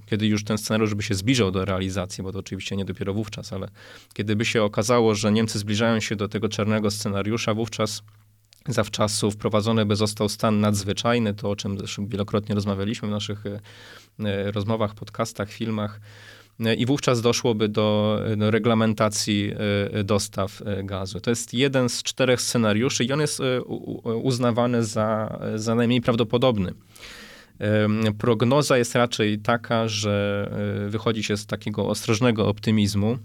y, 0.04 0.06
kiedy 0.06 0.26
już 0.26 0.44
ten 0.44 0.58
scenariusz 0.58 0.94
by 0.94 1.02
się 1.02 1.14
zbliżał 1.14 1.50
do 1.50 1.64
realizacji, 1.64 2.24
bo 2.24 2.32
to 2.32 2.38
oczywiście 2.38 2.76
nie 2.76 2.84
dopiero 2.84 3.14
wówczas, 3.14 3.52
ale 3.52 3.68
kiedy 4.14 4.36
by 4.36 4.44
się 4.44 4.62
okazało, 4.62 5.14
że 5.14 5.32
Niemcy 5.32 5.58
zbliżają 5.58 6.00
się 6.00 6.16
do 6.16 6.28
tego 6.28 6.48
czarnego 6.48 6.90
scenariusza, 6.90 7.54
wówczas 7.54 8.02
zawczasu 8.68 9.30
wprowadzony 9.30 9.86
by 9.86 9.96
został 9.96 10.28
stan 10.28 10.60
nadzwyczajny, 10.60 11.34
to 11.34 11.50
o 11.50 11.56
czym 11.56 11.78
zresztą 11.78 12.06
wielokrotnie 12.06 12.54
rozmawialiśmy 12.54 13.08
w 13.08 13.10
naszych 13.10 13.46
y, 13.46 13.60
rozmowach, 14.52 14.94
podcastach, 14.94 15.50
filmach 15.50 16.00
i 16.78 16.86
wówczas 16.86 17.22
doszłoby 17.22 17.68
do, 17.68 18.18
reglamentacji 18.38 19.52
dostaw 20.04 20.62
gazu. 20.84 21.20
To 21.20 21.30
jest 21.30 21.54
jeden 21.54 21.88
z 21.88 22.02
czterech 22.02 22.40
scenariuszy 22.40 23.04
i 23.04 23.12
on 23.12 23.20
jest 23.20 23.40
uznawany 24.22 24.84
za, 24.84 25.38
za 25.54 25.74
najmniej 25.74 26.00
prawdopodobny. 26.00 26.72
Prognoza 28.18 28.78
jest 28.78 28.94
raczej 28.94 29.38
taka, 29.38 29.88
że 29.88 30.50
wychodzi 30.88 31.22
się 31.22 31.36
z 31.36 31.46
takiego 31.46 31.88
ostrożnego 31.88 32.48
optymizmu, 32.48 33.18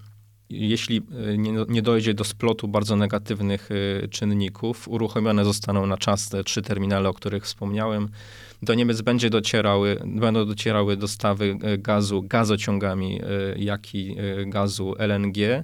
jeśli 0.50 0.98
e, 0.98 1.38
nie, 1.68 1.82
dojdzie 1.82 2.14
do 2.14 2.24
splotu 2.24 2.68
bardzo 2.68 2.96
negatywnych 2.96 3.70
e, 3.72 4.08
czynników, 4.08 4.88
uruchomione 4.88 5.46
zostaną 5.46 5.86
na 5.86 5.98
czas 5.98 6.30
te 6.30 6.44
trzy 6.44 6.62
terminale, 6.62 7.10
o 7.10 7.14
których 7.14 7.44
wspomniałem. 7.44 8.10
Do 8.62 8.74
Niemiec 8.74 9.02
będzie 9.02 9.30
docierały, 9.30 10.02
będą 10.06 10.46
docierały 10.46 10.98
dostawy 10.98 11.58
e, 11.62 11.78
gazu 11.78 12.24
gazociągami, 12.24 13.22
jak 13.56 13.96
i 13.96 14.16
gazu 14.46 14.96
LNG 14.98 15.64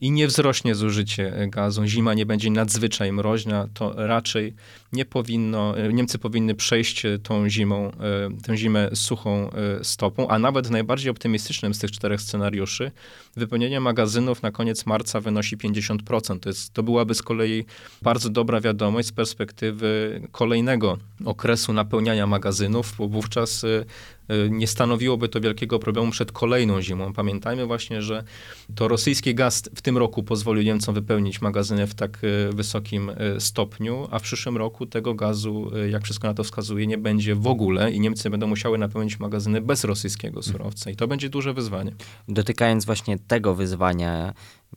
i 0.00 0.10
nie 0.10 0.26
wzrośnie 0.26 0.74
zużycie 0.74 1.32
gazu, 1.48 1.86
zima 1.86 2.14
nie 2.14 2.26
będzie 2.26 2.50
nadzwyczaj 2.50 3.12
mroźna, 3.12 3.68
to 3.74 4.06
raczej 4.06 4.54
nie 4.94 5.04
powinno, 5.04 5.74
Niemcy 5.92 6.18
powinny 6.18 6.54
przejść 6.54 7.02
tą 7.22 7.48
zimą, 7.48 7.90
e, 7.90 7.90
tę 8.42 8.56
zimę 8.56 8.90
suchą 8.94 9.50
e, 9.50 9.84
stopą, 9.84 10.28
a 10.28 10.38
nawet 10.38 10.66
w 10.66 10.70
najbardziej 10.70 11.10
optymistycznym 11.10 11.74
z 11.74 11.78
tych 11.78 11.90
czterech 11.90 12.20
scenariuszy 12.20 12.90
wypełnienie 13.36 13.80
magazynów 13.80 14.42
na 14.42 14.50
koniec 14.50 14.86
marca 14.86 15.20
wynosi 15.20 15.56
50%. 15.56 16.40
To, 16.40 16.48
jest, 16.48 16.72
to 16.72 16.82
byłaby 16.82 17.14
z 17.14 17.22
kolei 17.22 17.64
bardzo 18.02 18.30
dobra 18.30 18.60
wiadomość 18.60 19.08
z 19.08 19.12
perspektywy 19.12 20.20
kolejnego 20.32 20.98
okresu 21.24 21.72
napełniania 21.72 22.26
magazynów, 22.26 22.94
bo 22.98 23.08
wówczas 23.08 23.64
e, 23.64 23.84
nie 24.50 24.66
stanowiłoby 24.66 25.28
to 25.28 25.40
wielkiego 25.40 25.78
problemu 25.78 26.10
przed 26.10 26.32
kolejną 26.32 26.82
zimą. 26.82 27.12
Pamiętajmy 27.12 27.66
właśnie, 27.66 28.02
że 28.02 28.24
to 28.74 28.88
rosyjski 28.88 29.34
gaz 29.34 29.62
w 29.74 29.82
tym 29.82 29.98
roku 29.98 30.22
pozwolił 30.22 30.62
Niemcom 30.62 30.94
wypełnić 30.94 31.40
magazyny 31.40 31.86
w 31.86 31.94
tak 31.94 32.18
wysokim 32.52 33.10
stopniu, 33.38 34.08
a 34.10 34.18
w 34.18 34.22
przyszłym 34.22 34.56
roku 34.56 34.83
tego 34.86 35.14
gazu, 35.14 35.70
jak 35.90 36.04
wszystko 36.04 36.28
na 36.28 36.34
to 36.34 36.44
wskazuje, 36.44 36.86
nie 36.86 36.98
będzie 36.98 37.34
w 37.34 37.46
ogóle 37.46 37.92
i 37.92 38.00
Niemcy 38.00 38.30
będą 38.30 38.46
musiały 38.46 38.78
napełnić 38.78 39.20
magazyny 39.20 39.60
bez 39.60 39.84
rosyjskiego 39.84 40.42
surowca 40.42 40.90
i 40.90 40.96
to 40.96 41.08
będzie 41.08 41.28
duże 41.28 41.54
wyzwanie. 41.54 41.92
Dotykając 42.28 42.84
właśnie 42.84 43.18
tego 43.18 43.54
wyzwania, 43.54 44.34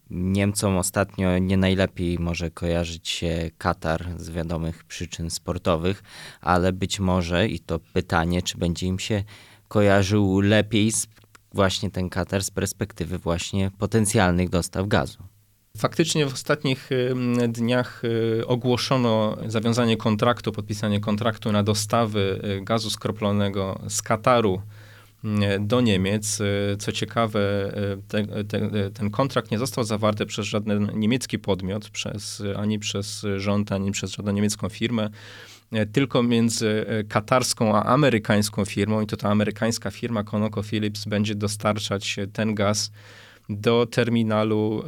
Niemcom 0.10 0.78
ostatnio 0.78 1.38
nie 1.38 1.58
najlepiej 1.58 2.20
może 2.20 2.52
kojarzyć 2.52 3.10
się 3.10 3.52
Katar 3.58 4.06
z 4.18 4.30
wiadomych 4.30 4.84
przyczyn 4.84 5.30
sportowych, 5.30 6.04
ale 6.42 6.74
być 6.74 7.00
może 7.00 7.48
i 7.48 7.60
to 7.60 7.80
pytanie, 7.80 8.42
czy 8.42 8.58
będzie 8.58 8.88
im 8.88 9.00
się 9.00 9.24
kojarzył 9.68 10.40
lepiej 10.40 10.92
właśnie 11.54 11.92
ten 11.92 12.10
Katar 12.10 12.44
z 12.44 12.52
perspektywy 12.52 13.18
właśnie 13.18 13.72
potencjalnych 13.78 14.50
dostaw 14.50 14.88
gazu. 14.88 15.27
Faktycznie 15.78 16.26
w 16.26 16.34
ostatnich 16.34 16.90
dniach 17.50 18.02
y, 18.04 18.48
ogłoszono 18.48 19.38
zawiązanie 19.48 19.98
kontraktu, 19.98 20.52
podpisanie 20.52 21.00
kontraktu 21.00 21.52
na 21.52 21.64
dostawy 21.64 22.42
y, 22.60 22.64
gazu 22.64 22.90
skroplonego 22.90 23.80
z 23.90 24.02
Kataru 24.02 24.62
do 25.60 25.82
Niemiec. 25.82 26.40
Co 26.80 26.92
ciekawe, 26.92 27.74
te, 28.08 28.44
te, 28.44 28.92
ten 28.92 29.10
kontrakt 29.10 29.52
nie 29.52 29.58
został 29.58 29.84
zawarty 29.84 30.26
przez 30.26 30.46
żaden 30.46 30.92
niemiecki 30.94 31.40
podmiot, 31.40 31.90
przez, 31.90 32.44
ani 32.58 32.80
przez 32.80 33.26
rząd, 33.38 33.72
ani 33.72 33.92
przez 33.92 34.12
żadną 34.12 34.32
niemiecką 34.32 34.70
firmę 34.70 35.10
tylko 35.94 36.24
między 36.24 36.86
katarską 37.10 37.76
a 37.76 37.84
amerykańską 37.84 38.66
firmą 38.66 39.02
i 39.02 39.08
to 39.08 39.18
ta 39.18 39.30
amerykańska 39.30 39.92
firma 39.92 40.24
ConocoPhillips 40.24 41.06
będzie 41.06 41.36
dostarczać 41.36 42.16
ten 42.34 42.56
gaz 42.56 42.92
do 43.50 43.86
terminalu, 43.86 44.84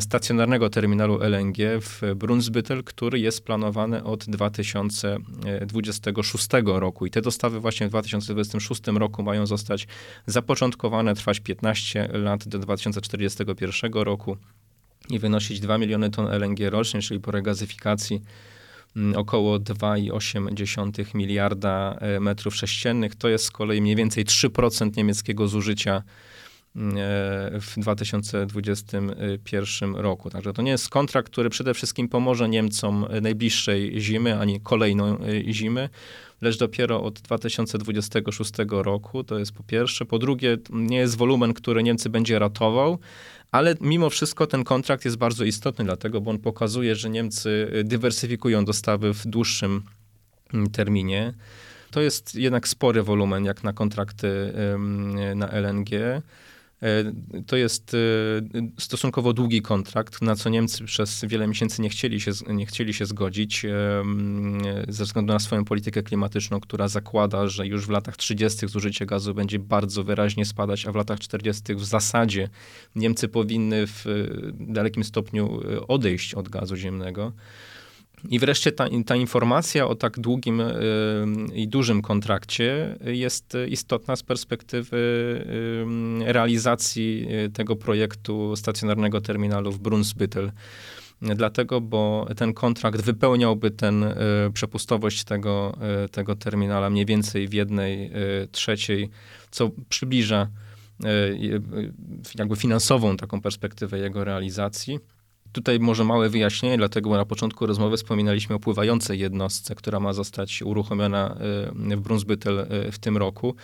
stacjonarnego 0.00 0.70
terminalu 0.70 1.22
LNG 1.22 1.56
w 1.80 2.02
Brunsbüttel, 2.16 2.84
który 2.84 3.20
jest 3.20 3.44
planowany 3.44 4.04
od 4.04 4.24
2026 4.24 6.48
roku. 6.64 7.06
I 7.06 7.10
te 7.10 7.22
dostawy 7.22 7.60
właśnie 7.60 7.86
w 7.86 7.90
2026 7.90 8.82
roku 8.86 9.22
mają 9.22 9.46
zostać 9.46 9.86
zapoczątkowane, 10.26 11.14
trwać 11.14 11.40
15 11.40 12.08
lat 12.12 12.48
do 12.48 12.58
2041 12.58 13.92
roku 13.92 14.36
i 15.10 15.18
wynosić 15.18 15.60
2 15.60 15.78
miliony 15.78 16.10
ton 16.10 16.26
LNG 16.26 16.70
rocznie, 16.70 17.02
czyli 17.02 17.20
po 17.20 17.30
regazyfikacji 17.30 18.22
mm, 18.96 19.16
około 19.16 19.58
2,8 19.58 21.14
miliarda 21.14 21.98
e, 22.00 22.20
metrów 22.20 22.56
sześciennych. 22.56 23.14
To 23.14 23.28
jest 23.28 23.44
z 23.44 23.50
kolei 23.50 23.82
mniej 23.82 23.96
więcej 23.96 24.24
3% 24.24 24.96
niemieckiego 24.96 25.48
zużycia 25.48 26.02
w 27.60 27.74
2021 27.76 29.96
roku. 29.96 30.30
Także 30.30 30.52
to 30.52 30.62
nie 30.62 30.70
jest 30.70 30.88
kontrakt, 30.88 31.32
który 31.32 31.50
przede 31.50 31.74
wszystkim 31.74 32.08
pomoże 32.08 32.48
Niemcom 32.48 33.06
najbliższej 33.22 34.00
zimy, 34.00 34.40
ani 34.40 34.60
kolejną 34.60 35.18
e, 35.18 35.52
zimy, 35.52 35.88
lecz 36.40 36.58
dopiero 36.58 37.02
od 37.02 37.20
2026 37.20 38.52
roku. 38.68 39.24
To 39.24 39.38
jest 39.38 39.52
po 39.52 39.62
pierwsze. 39.62 40.04
Po 40.04 40.18
drugie, 40.18 40.56
nie 40.70 40.96
jest 40.96 41.16
wolumen, 41.16 41.54
który 41.54 41.82
Niemcy 41.82 42.10
będzie 42.10 42.38
ratował, 42.38 42.98
ale 43.52 43.74
mimo 43.80 44.10
wszystko 44.10 44.46
ten 44.46 44.64
kontrakt 44.64 45.04
jest 45.04 45.16
bardzo 45.16 45.44
istotny, 45.44 45.84
dlatego, 45.84 46.20
bo 46.20 46.30
on 46.30 46.38
pokazuje, 46.38 46.94
że 46.94 47.10
Niemcy 47.10 47.70
dywersyfikują 47.84 48.64
dostawy 48.64 49.14
w 49.14 49.26
dłuższym 49.26 49.82
mm, 50.54 50.70
terminie. 50.70 51.34
To 51.90 52.00
jest 52.00 52.34
jednak 52.34 52.68
spory 52.68 53.02
wolumen, 53.02 53.44
jak 53.44 53.64
na 53.64 53.72
kontrakty 53.72 54.52
na 55.34 55.48
LNG. 55.48 56.22
E, 56.82 57.12
to 57.46 57.56
jest 57.56 57.94
e, 57.94 57.98
stosunkowo 58.78 59.32
długi 59.32 59.62
kontrakt, 59.62 60.22
na 60.22 60.36
co 60.36 60.50
Niemcy 60.50 60.84
przez 60.84 61.24
wiele 61.24 61.46
miesięcy 61.46 61.82
nie 61.82 61.88
chcieli 61.88 62.20
się, 62.20 62.30
nie 62.48 62.66
chcieli 62.66 62.94
się 62.94 63.06
zgodzić 63.06 63.66
ze 64.88 65.04
względu 65.04 65.32
na 65.32 65.38
swoją 65.38 65.64
politykę 65.64 66.02
klimatyczną, 66.02 66.60
która 66.60 66.88
zakłada, 66.88 67.48
że 67.48 67.66
już 67.66 67.86
w 67.86 67.90
latach 67.90 68.16
30. 68.16 68.68
zużycie 68.68 69.06
gazu 69.06 69.34
będzie 69.34 69.58
bardzo 69.58 70.04
wyraźnie 70.04 70.44
spadać, 70.44 70.86
a 70.86 70.92
w 70.92 70.96
latach 70.96 71.20
40. 71.20 71.74
w 71.74 71.84
zasadzie 71.84 72.48
Niemcy 72.94 73.28
powinny 73.28 73.86
w 73.86 74.04
dalekim 74.60 75.04
stopniu 75.04 75.60
e, 75.72 75.86
odejść 75.86 76.34
od 76.34 76.48
gazu 76.48 76.76
ziemnego. 76.76 77.32
I 78.30 78.38
wreszcie 78.38 78.72
ta, 78.72 78.86
ta 79.06 79.16
informacja 79.16 79.86
o 79.86 79.94
tak 79.94 80.20
długim 80.20 80.60
y, 80.60 80.74
i 81.54 81.68
dużym 81.68 82.02
kontrakcie 82.02 82.96
jest 83.04 83.56
istotna 83.68 84.16
z 84.16 84.22
perspektywy 84.22 84.96
y, 86.28 86.32
realizacji 86.32 87.26
y, 87.46 87.50
tego 87.50 87.76
projektu 87.76 88.56
stacjonarnego 88.56 89.20
terminalu 89.20 89.72
w 89.72 89.80
Brunsbüttel. 89.80 90.50
Dlatego, 91.22 91.80
bo 91.80 92.26
ten 92.36 92.54
kontrakt 92.54 93.02
wypełniałby 93.02 93.70
ten 93.70 94.04
przepustowość 94.54 95.24
tego, 95.24 95.78
tego 96.10 96.36
terminala 96.36 96.90
mniej 96.90 97.06
więcej 97.06 97.48
w 97.48 97.52
jednej 97.52 98.10
trzeciej, 98.52 99.10
co 99.50 99.70
przybliża 99.88 100.48
jakby 102.34 102.56
finansową 102.56 103.16
taką 103.16 103.40
perspektywę 103.40 103.98
jego 103.98 104.24
realizacji. 104.24 104.98
Tutaj 105.52 105.80
może 105.80 106.04
małe 106.04 106.28
wyjaśnienie, 106.28 106.76
dlatego 106.76 107.10
na 107.10 107.24
początku 107.24 107.66
rozmowy 107.66 107.96
wspominaliśmy 107.96 108.56
o 108.56 108.58
pływającej 108.58 109.18
jednostce, 109.18 109.74
która 109.74 110.00
ma 110.00 110.12
zostać 110.12 110.62
uruchomiona 110.62 111.36
e, 111.90 111.96
w 111.96 112.00
Brunsbüttel 112.02 112.58
e, 112.58 112.92
w 112.92 112.98
tym 112.98 113.16
roku. 113.16 113.54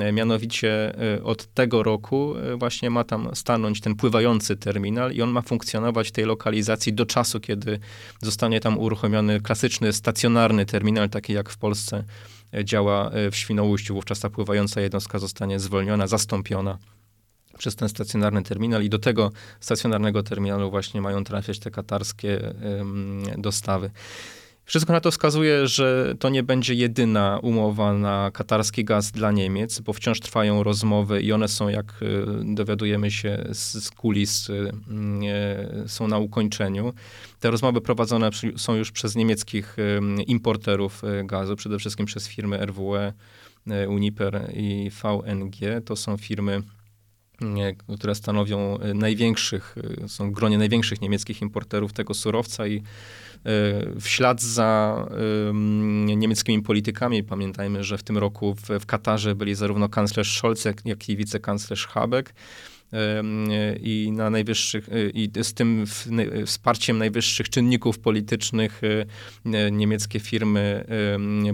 E, 0.00 0.12
mianowicie 0.12 0.94
od 1.24 1.46
tego 1.46 1.82
roku 1.82 2.34
właśnie 2.58 2.90
ma 2.90 3.04
tam 3.04 3.28
stanąć 3.34 3.80
ten 3.80 3.94
pływający 3.94 4.56
terminal 4.56 5.12
i 5.12 5.22
on 5.22 5.30
ma 5.30 5.42
funkcjonować 5.42 6.08
w 6.08 6.12
tej 6.12 6.24
lokalizacji 6.24 6.92
do 6.92 7.06
czasu, 7.06 7.40
kiedy 7.40 7.78
zostanie 8.22 8.60
tam 8.60 8.78
uruchomiony 8.78 9.40
klasyczny 9.40 9.92
stacjonarny 9.92 10.66
terminal, 10.66 11.08
taki 11.10 11.32
jak 11.32 11.50
w 11.50 11.58
Polsce 11.58 12.04
działa 12.64 13.10
w 13.30 13.36
Świnoujściu. 13.36 13.94
Wówczas 13.94 14.20
ta 14.20 14.30
pływająca 14.30 14.80
jednostka 14.80 15.18
zostanie 15.18 15.60
zwolniona, 15.60 16.06
zastąpiona 16.06 16.78
przez 17.58 17.76
ten 17.76 17.88
stacjonarny 17.88 18.42
terminal 18.42 18.82
i 18.82 18.88
do 18.88 18.98
tego 18.98 19.30
stacjonarnego 19.60 20.22
terminalu 20.22 20.70
właśnie 20.70 21.00
mają 21.00 21.24
trafiać 21.24 21.58
te 21.58 21.70
katarskie 21.70 22.54
dostawy. 23.38 23.90
Wszystko 24.66 24.92
na 24.92 25.00
to 25.00 25.10
wskazuje, 25.10 25.66
że 25.66 26.14
to 26.18 26.28
nie 26.28 26.42
będzie 26.42 26.74
jedyna 26.74 27.38
umowa 27.42 27.92
na 27.92 28.30
katarski 28.30 28.84
gaz 28.84 29.12
dla 29.12 29.32
Niemiec, 29.32 29.80
bo 29.80 29.92
wciąż 29.92 30.20
trwają 30.20 30.62
rozmowy 30.62 31.22
i 31.22 31.32
one 31.32 31.48
są, 31.48 31.68
jak 31.68 31.86
e, 32.02 32.54
dowiadujemy 32.54 33.10
się 33.10 33.44
z, 33.52 33.90
kulis, 33.90 34.50
e, 34.50 35.88
są 35.88 36.08
na 36.08 36.18
ukończeniu. 36.18 36.92
Te 37.40 37.50
rozmowy 37.50 37.80
prowadzone 37.80 38.30
są 38.56 38.74
już 38.74 38.92
przez 38.92 39.16
niemieckich 39.16 39.76
importerów 40.26 41.04
e, 41.04 41.24
gazu, 41.24 41.56
przede 41.56 41.78
wszystkim 41.78 42.06
przez 42.06 42.28
firmy 42.28 42.66
RWE, 42.66 43.12
Uniper 43.88 44.50
i 44.54 44.90
VNG. 44.90 45.84
To 45.84 45.96
są 45.96 46.16
firmy 46.16 46.62
które 47.98 48.14
stanowią 48.14 48.78
największych, 48.94 49.76
są 50.06 50.30
w 50.30 50.32
gronie 50.32 50.58
największych 50.58 51.00
niemieckich 51.00 51.42
importerów 51.42 51.92
tego 51.92 52.14
surowca 52.14 52.66
i 52.66 52.82
w 54.00 54.04
ślad 54.08 54.42
za 54.42 55.06
niemieckimi 56.16 56.62
politykami, 56.62 57.22
pamiętajmy, 57.22 57.84
że 57.84 57.98
w 57.98 58.02
tym 58.02 58.18
roku 58.18 58.54
w, 58.54 58.80
w 58.80 58.86
Katarze 58.86 59.34
byli 59.34 59.54
zarówno 59.54 59.88
kanclerz 59.88 60.36
Scholz, 60.36 60.64
jak, 60.64 60.86
jak 60.86 61.08
i 61.08 61.16
wicekanclerz 61.16 61.86
Habeck, 61.86 62.32
i 63.80 64.12
na 64.12 64.30
najwyższych, 64.30 64.88
y, 64.88 65.10
i 65.14 65.30
z 65.42 65.54
tym 65.54 65.84
wsparciem 66.46 66.98
najwyższych 66.98 67.48
czynników 67.48 67.98
politycznych 67.98 68.80
y, 68.84 69.06
niemieckie 69.72 70.20
firmy 70.20 70.84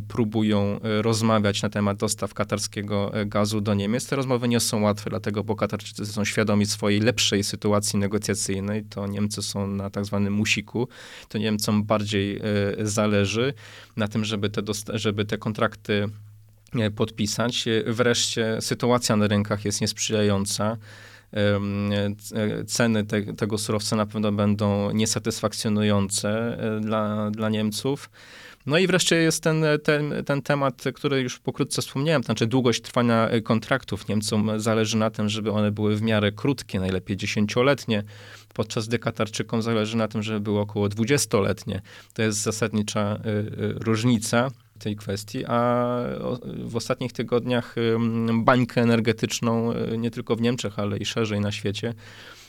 próbują 0.09 0.81
y, 0.99 1.03
rozmawiać 1.03 1.63
na 1.63 1.69
temat 1.69 1.99
dostaw 1.99 2.35
katarskiego 2.35 3.13
gazu 3.27 3.61
do 3.61 3.75
Niemiec. 3.75 4.07
Te 4.07 4.17
rozmowy 4.17 4.49
nie 4.49 4.61
są 4.61 4.83
łatwe, 4.83 5.11
dlatego, 5.11 5.45
bo 5.45 5.57
Katarczycy 5.57 6.07
są 6.07 6.25
świadomi 6.25 6.67
swojej 6.67 7.01
lepszej 7.01 7.45
sytuacji 7.45 7.99
negocjacyjnej, 7.99 8.85
to 8.85 9.07
Niemcy 9.07 9.43
są 9.43 9.67
na 9.67 9.91
tak 9.91 10.05
zwanym 10.05 10.33
musiku, 10.33 10.89
to 11.29 11.39
Niemcom 11.39 11.85
bardziej 11.85 12.41
zależy 12.79 13.55
na 13.97 14.09
tym, 14.09 14.25
żeby 14.25 14.51
te, 14.51 14.63
żeby 14.93 15.25
te 15.25 15.39
kontrakty 15.39 16.09
podpisać. 16.97 17.65
Wreszcie 17.87 18.59
sytuacja 18.61 19.17
na 19.17 19.27
rynkach 19.27 19.65
jest 19.65 19.81
niesprzyjająca 19.81 20.77
ceny 22.67 23.05
te, 23.05 23.23
tego 23.23 23.59
surowca 23.59 23.97
na 23.97 24.07
pewno 24.07 24.33
będą 24.33 24.91
niesatysfakcjonujące 24.91 26.59
e, 26.59 26.81
dla, 26.81 27.31
dla 27.31 27.49
Niemców. 27.49 28.11
No 28.67 28.79
i 28.79 28.87
wreszcie 28.87 29.17
jest 29.17 29.43
ten, 29.43 29.65
ten, 29.85 30.15
ten 30.27 30.43
temat, 30.43 30.85
który 30.95 31.21
już 31.21 31.39
pokrótce 31.39 31.83
wspomniałem, 31.83 32.23
to 32.23 32.27
znaczy 32.27 32.47
długość 32.47 32.83
trwania 32.83 33.29
e, 33.29 33.41
kontraktów. 33.41 34.09
Niemcom 34.09 34.61
zależy 34.61 34.97
na 34.97 35.11
tym, 35.11 35.29
żeby 35.29 35.53
one 35.53 35.71
były 35.71 35.97
w 35.97 36.03
miarę 36.03 36.33
krótkie, 36.33 36.81
najlepiej 36.81 37.17
dziesięcioletnie, 37.17 38.03
podczas 38.55 38.89
gdy 38.89 38.99
Katarczykom 38.99 39.63
zależy 39.63 39.97
na 39.97 40.09
tym, 40.09 40.23
żeby 40.23 40.41
były 40.41 40.61
około 40.61 40.89
dwudziestoletnie. 40.89 41.83
To 42.15 42.23
jest 42.23 42.43
zasadnicza 42.43 43.01
e, 43.01 43.19
różnica 43.59 44.51
tej 44.83 44.97
kwestii, 44.97 45.45
a 45.47 45.87
w 46.65 46.77
ostatnich 46.77 47.13
tygodniach 47.13 47.75
bańkę 48.33 48.81
energetyczną 48.81 49.73
y, 49.73 49.99
nie 49.99 50.11
tylko 50.11 50.37
w 50.37 50.41
Niemczech, 50.41 50.79
ale 50.79 50.99
i 50.99 51.05
szerzej 51.05 51.41
na 51.41 51.53
świecie 51.53 51.95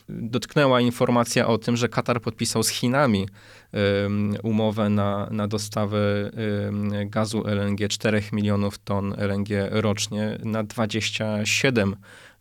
dotknęła 0.09 0.81
informacja 0.81 1.47
o 1.47 1.57
tym, 1.57 1.77
że 1.77 1.89
Katar 1.89 2.21
podpisał 2.21 2.63
z 2.63 2.69
Chinami 2.69 3.27
umowę 4.43 4.89
na, 4.89 5.27
na 5.31 5.47
dostawę 5.47 6.31
gazu 7.05 7.47
LNG 7.47 7.87
4 7.89 8.23
milionów 8.31 8.77
ton 8.77 9.13
LNG 9.17 9.49
rocznie 9.71 10.37
na 10.43 10.63
27 10.63 11.95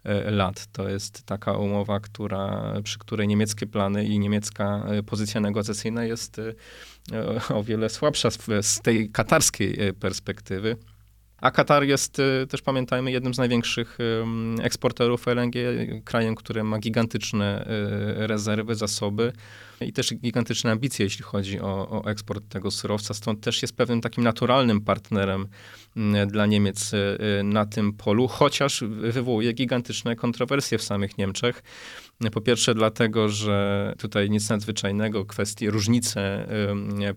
e, 0.05 0.31
lat. 0.31 0.67
To 0.73 0.89
jest 0.89 1.23
taka 1.27 1.57
umowa, 1.57 2.01
która, 2.01 2.75
przy 2.85 2.99
której 2.99 3.29
niemieckie 3.29 3.67
plany 3.67 4.05
i 4.05 4.19
niemiecka 4.19 4.87
e, 4.87 5.03
pozycja 5.03 5.41
negocjacyjna 5.41 6.05
jest 6.05 6.41
o 7.49 7.63
wiele 7.63 7.89
słabsza 7.89 8.31
z, 8.61 8.81
tej 8.83 9.11
katarskiej 9.11 9.93
perspektywy. 10.01 10.77
A 11.41 11.51
Katar 11.51 11.85
jest, 11.85 12.17
też 12.49 12.63
pamiętajmy, 12.63 13.13
jednym 13.13 13.35
z 13.35 13.39
największych 13.39 13.99
eksporterów 14.63 15.29
LNG, 15.29 15.55
krajem, 16.05 16.35
który 16.35 16.65
ma 16.65 16.79
gigantyczne 16.79 17.65
rezerwy, 18.17 18.75
zasoby 18.75 19.33
i 19.87 19.93
też 19.93 20.15
gigantyczne 20.15 20.71
ambicje, 20.71 21.05
jeśli 21.05 21.25
chodzi 21.25 21.61
o, 21.61 21.89
o 21.91 22.11
eksport 22.11 22.49
tego 22.49 22.71
surowca. 22.71 23.15
Stąd 23.15 23.41
też 23.41 23.63
jest 23.63 23.77
pewnym 23.77 24.01
takim 24.01 24.25
naturalnym 24.25 24.81
partnerem 24.81 25.47
mm, 25.97 26.29
dla 26.29 26.47
Niemiec 26.47 26.93
y, 26.93 27.43
na 27.45 27.67
tym 27.67 27.93
polu, 27.93 28.29
chociaż 28.29 28.85
wywołuje 28.89 29.53
gigantyczne 29.53 30.17
kontrowersje 30.17 30.79
w 30.79 30.83
samych 30.83 31.19
Niemczech. 31.19 31.63
Po 32.33 32.41
pierwsze 32.41 32.75
dlatego, 32.75 33.29
że 33.29 33.95
tutaj 33.99 34.31
nic 34.31 34.49
nadzwyczajnego, 34.49 35.25
kwestie, 35.25 35.71
różnice 35.71 36.47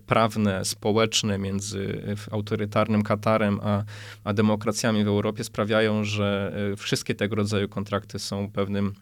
prawne, 0.06 0.64
społeczne 0.64 1.38
między 1.38 2.02
autorytarnym 2.30 3.02
Katarem 3.02 3.60
a, 3.62 3.84
a 4.24 4.32
demokracjami 4.32 5.04
w 5.04 5.08
Europie 5.08 5.44
sprawiają, 5.44 6.04
że 6.04 6.56
y, 6.72 6.76
wszystkie 6.76 7.14
tego 7.14 7.36
rodzaju 7.36 7.68
kontrakty 7.68 8.18
są 8.18 8.50
pewnym 8.50 8.94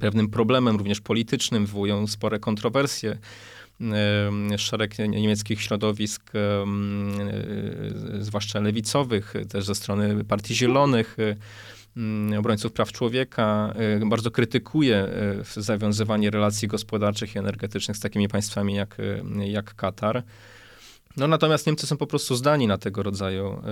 pewnym 0.00 0.28
problemem 0.28 0.76
również 0.76 1.00
politycznym, 1.00 1.66
wywołują 1.66 2.06
spore 2.06 2.38
kontrowersje. 2.38 3.18
Szereg 4.56 4.98
niemieckich 4.98 5.62
środowisk, 5.62 6.32
e, 6.34 6.64
zwłaszcza 8.20 8.60
lewicowych, 8.60 9.34
też 9.48 9.64
ze 9.64 9.74
strony 9.74 10.24
Partii 10.24 10.54
Zielonych, 10.54 11.16
e, 12.32 12.38
obrońców 12.38 12.72
praw 12.72 12.92
człowieka, 12.92 13.74
e, 14.02 14.06
bardzo 14.06 14.30
krytykuje 14.30 15.08
zawiązywanie 15.56 16.30
relacji 16.30 16.68
gospodarczych 16.68 17.34
i 17.34 17.38
energetycznych 17.38 17.96
z 17.96 18.00
takimi 18.00 18.28
państwami 18.28 18.74
jak, 18.74 18.96
jak 19.44 19.74
Katar. 19.74 20.22
No 21.18 21.28
natomiast 21.28 21.66
Niemcy 21.66 21.86
są 21.86 21.96
po 21.96 22.06
prostu 22.06 22.36
zdani 22.36 22.66
na 22.66 22.78
tego 22.78 23.02
rodzaju 23.02 23.62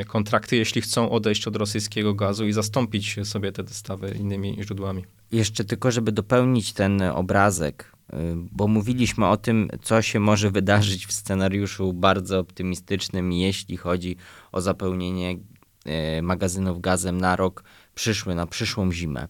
y, 0.00 0.04
kontrakty, 0.04 0.56
jeśli 0.56 0.80
chcą 0.80 1.10
odejść 1.10 1.46
od 1.46 1.56
rosyjskiego 1.56 2.14
gazu 2.14 2.46
i 2.46 2.52
zastąpić 2.52 3.16
sobie 3.24 3.52
te 3.52 3.64
dostawy 3.64 4.16
innymi 4.20 4.56
źródłami. 4.62 5.04
Jeszcze 5.32 5.64
tylko, 5.64 5.90
żeby 5.90 6.12
dopełnić 6.12 6.72
ten 6.72 7.02
obrazek, 7.02 7.92
y, 8.12 8.16
bo 8.52 8.68
mówiliśmy 8.68 9.26
o 9.26 9.36
tym, 9.36 9.68
co 9.82 10.02
się 10.02 10.20
może 10.20 10.50
wydarzyć 10.50 11.06
w 11.06 11.12
scenariuszu 11.12 11.92
bardzo 11.92 12.38
optymistycznym, 12.38 13.32
jeśli 13.32 13.76
chodzi 13.76 14.16
o 14.52 14.60
zapełnienie 14.60 15.38
y, 16.18 16.22
magazynów 16.22 16.80
gazem 16.80 17.20
na 17.20 17.36
rok 17.36 17.64
przyszły, 17.94 18.34
na 18.34 18.46
przyszłą 18.46 18.92
zimę. 18.92 19.28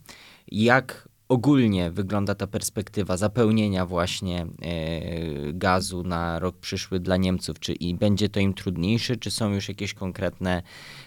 Jak 0.53 1.10
ogólnie 1.31 1.91
wygląda 1.91 2.35
ta 2.35 2.47
perspektywa 2.47 3.17
zapełnienia 3.17 3.87
właśnie 3.87 4.43
e, 4.43 5.53
gazu 5.53 6.03
na 6.03 6.39
rok 6.39 6.57
przyszły 6.57 7.01
dla 7.01 7.17
Niemców? 7.17 7.59
Czy 7.59 7.73
i 7.73 7.95
będzie 7.95 8.29
to 8.29 8.41
im 8.41 8.55
trudniejsze, 8.55 9.17
czy 9.17 9.31
są 9.31 9.53
już 9.53 9.69
jakieś 9.69 9.95
konkretne 9.95 10.63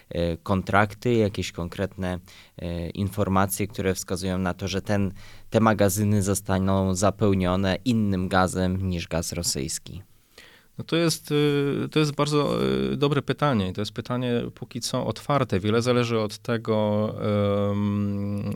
e, 0.09 0.37
kontrakty, 0.37 1.13
jakieś 1.13 1.51
konkretne 1.51 2.19
e, 2.57 2.89
informacje, 2.89 3.67
które 3.67 3.93
wskazują 3.93 4.37
na 4.37 4.53
to, 4.53 4.67
że 4.67 4.81
ten, 4.81 5.11
te 5.49 5.59
magazyny 5.59 6.23
zostaną 6.23 6.95
zapełnione 6.95 7.77
innym 7.85 8.27
gazem 8.27 8.89
niż 8.89 9.07
gaz 9.07 9.33
rosyjski? 9.33 10.12
No 10.77 10.83
to 10.83 10.95
jest, 10.95 11.31
y, 11.31 11.89
to 11.91 11.99
jest 11.99 12.15
bardzo 12.15 12.63
y, 12.91 12.97
dobre 12.97 13.21
pytanie. 13.21 13.73
To 13.73 13.81
jest 13.81 13.91
pytanie 13.91 14.41
póki 14.55 14.81
co 14.81 15.05
otwarte. 15.05 15.59
Wiele 15.59 15.81
zależy 15.81 16.19
od 16.19 16.37
tego, 16.37 16.83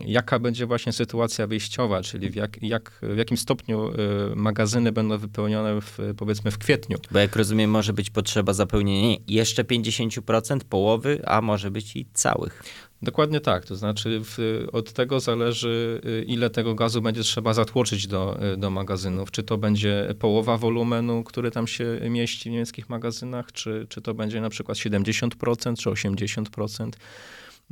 jaka 0.06 0.40
będzie 0.40 0.66
właśnie 0.66 0.94
sytuacja 0.94 1.48
wyjściowa, 1.48 2.02
czyli 2.02 2.30
w, 2.30 2.36
jak, 2.36 2.64
jak, 2.64 3.00
w 3.02 3.18
jakim 3.18 3.38
stopniu 3.38 3.92
y, 3.92 3.96
magazyny 4.36 4.92
będą 4.92 5.18
wypełnione 5.18 5.82
w, 5.82 5.98
powiedzmy 6.18 6.52
w 6.52 6.58
kwietniu. 6.58 6.98
Bo 7.12 7.20
jak 7.20 7.36
rozumiem, 7.36 7.72
może 7.72 7.94
być 7.94 8.10
potrzeba 8.10 8.54
zapełnienia 8.54 9.18
jeszcze 9.28 9.64
50%, 9.64 10.60
połowy, 10.70 11.22
a 11.26 11.42
może 11.42 11.72
być 11.72 11.96
i 11.96 12.06
całych. 12.14 12.64
Dokładnie 13.02 13.40
tak, 13.40 13.66
to 13.66 13.76
znaczy 13.76 14.22
w, 14.24 14.66
od 14.72 14.94
tego 14.94 15.20
zależy, 15.20 16.02
y, 16.06 16.24
ile 16.28 16.50
tego 16.50 16.76
gazu 16.76 17.02
będzie 17.02 17.24
trzeba 17.24 17.54
zatłoczyć 17.54 18.08
do, 18.08 18.40
y, 18.54 18.58
do 18.58 18.70
magazynów. 18.70 19.32
Czy 19.32 19.44
to 19.44 19.58
będzie 19.58 20.14
połowa 20.20 20.58
wolumenu, 20.58 21.24
który 21.24 21.52
tam 21.52 21.68
się 21.68 22.00
mieści 22.10 22.50
w 22.50 22.52
niemieckich 22.52 22.90
magazynach, 22.90 23.52
czy, 23.52 23.86
czy 23.90 24.02
to 24.02 24.14
będzie 24.14 24.42
na 24.42 24.50
przykład 24.50 24.78
70% 24.78 25.78
czy 25.78 25.90
80%. 25.90 26.90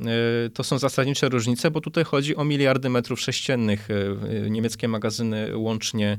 Y, 0.00 0.50
to 0.50 0.64
są 0.64 0.78
zasadnicze 0.78 1.28
różnice, 1.28 1.70
bo 1.70 1.80
tutaj 1.80 2.04
chodzi 2.04 2.36
o 2.36 2.44
miliardy 2.44 2.88
metrów 2.88 3.20
sześciennych. 3.20 3.88
Niemieckie 4.50 4.88
magazyny 4.88 5.56
łącznie 5.56 6.18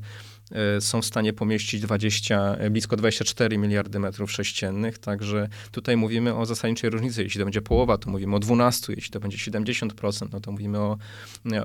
są 0.79 1.01
w 1.01 1.05
stanie 1.05 1.33
pomieścić 1.33 1.81
20, 1.81 2.55
e, 2.55 2.69
blisko 2.69 2.95
24 2.95 3.57
miliardy 3.57 3.99
metrów 3.99 4.31
sześciennych, 4.31 4.97
także 4.97 5.49
tutaj 5.71 5.97
mówimy 5.97 6.35
o 6.35 6.45
zasadniczej 6.45 6.89
różnicy. 6.89 7.23
Jeśli 7.23 7.39
to 7.39 7.45
będzie 7.45 7.61
połowa, 7.61 7.97
to 7.97 8.09
mówimy 8.09 8.35
o 8.35 8.39
12, 8.39 8.93
jeśli 8.93 9.11
to 9.11 9.19
będzie 9.19 9.37
70%, 9.37 10.27
no 10.31 10.39
to 10.39 10.51
mówimy 10.51 10.79
o, 10.79 10.97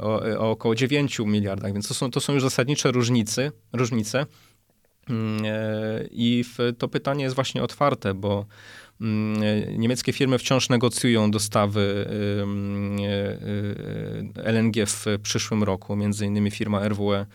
o, 0.01 0.21
o 0.39 0.51
około 0.51 0.75
9 0.75 1.19
miliardach, 1.19 1.73
więc 1.73 1.89
to 1.89 1.95
są, 1.95 2.11
to 2.11 2.21
są 2.21 2.33
już 2.33 2.43
zasadnicze 2.43 2.93
różnice. 2.93 3.53
różnice. 3.73 4.27
Mm, 5.09 5.43
I 6.11 6.45
to 6.79 6.89
pytanie 6.89 7.25
jest 7.25 7.35
właśnie 7.35 7.63
otwarte, 7.63 8.15
bo 8.15 8.47
niemieckie 9.79 10.13
firmy 10.13 10.39
wciąż 10.39 10.69
negocjują 10.69 11.31
dostawy 11.31 12.07
LNG 14.37 14.87
w 14.87 15.07
przyszłym 15.23 15.63
roku, 15.63 15.97
między 15.97 16.27
innymi 16.27 16.51
firma 16.51 16.89
RWE 16.89 17.13
Mm, 17.17 17.27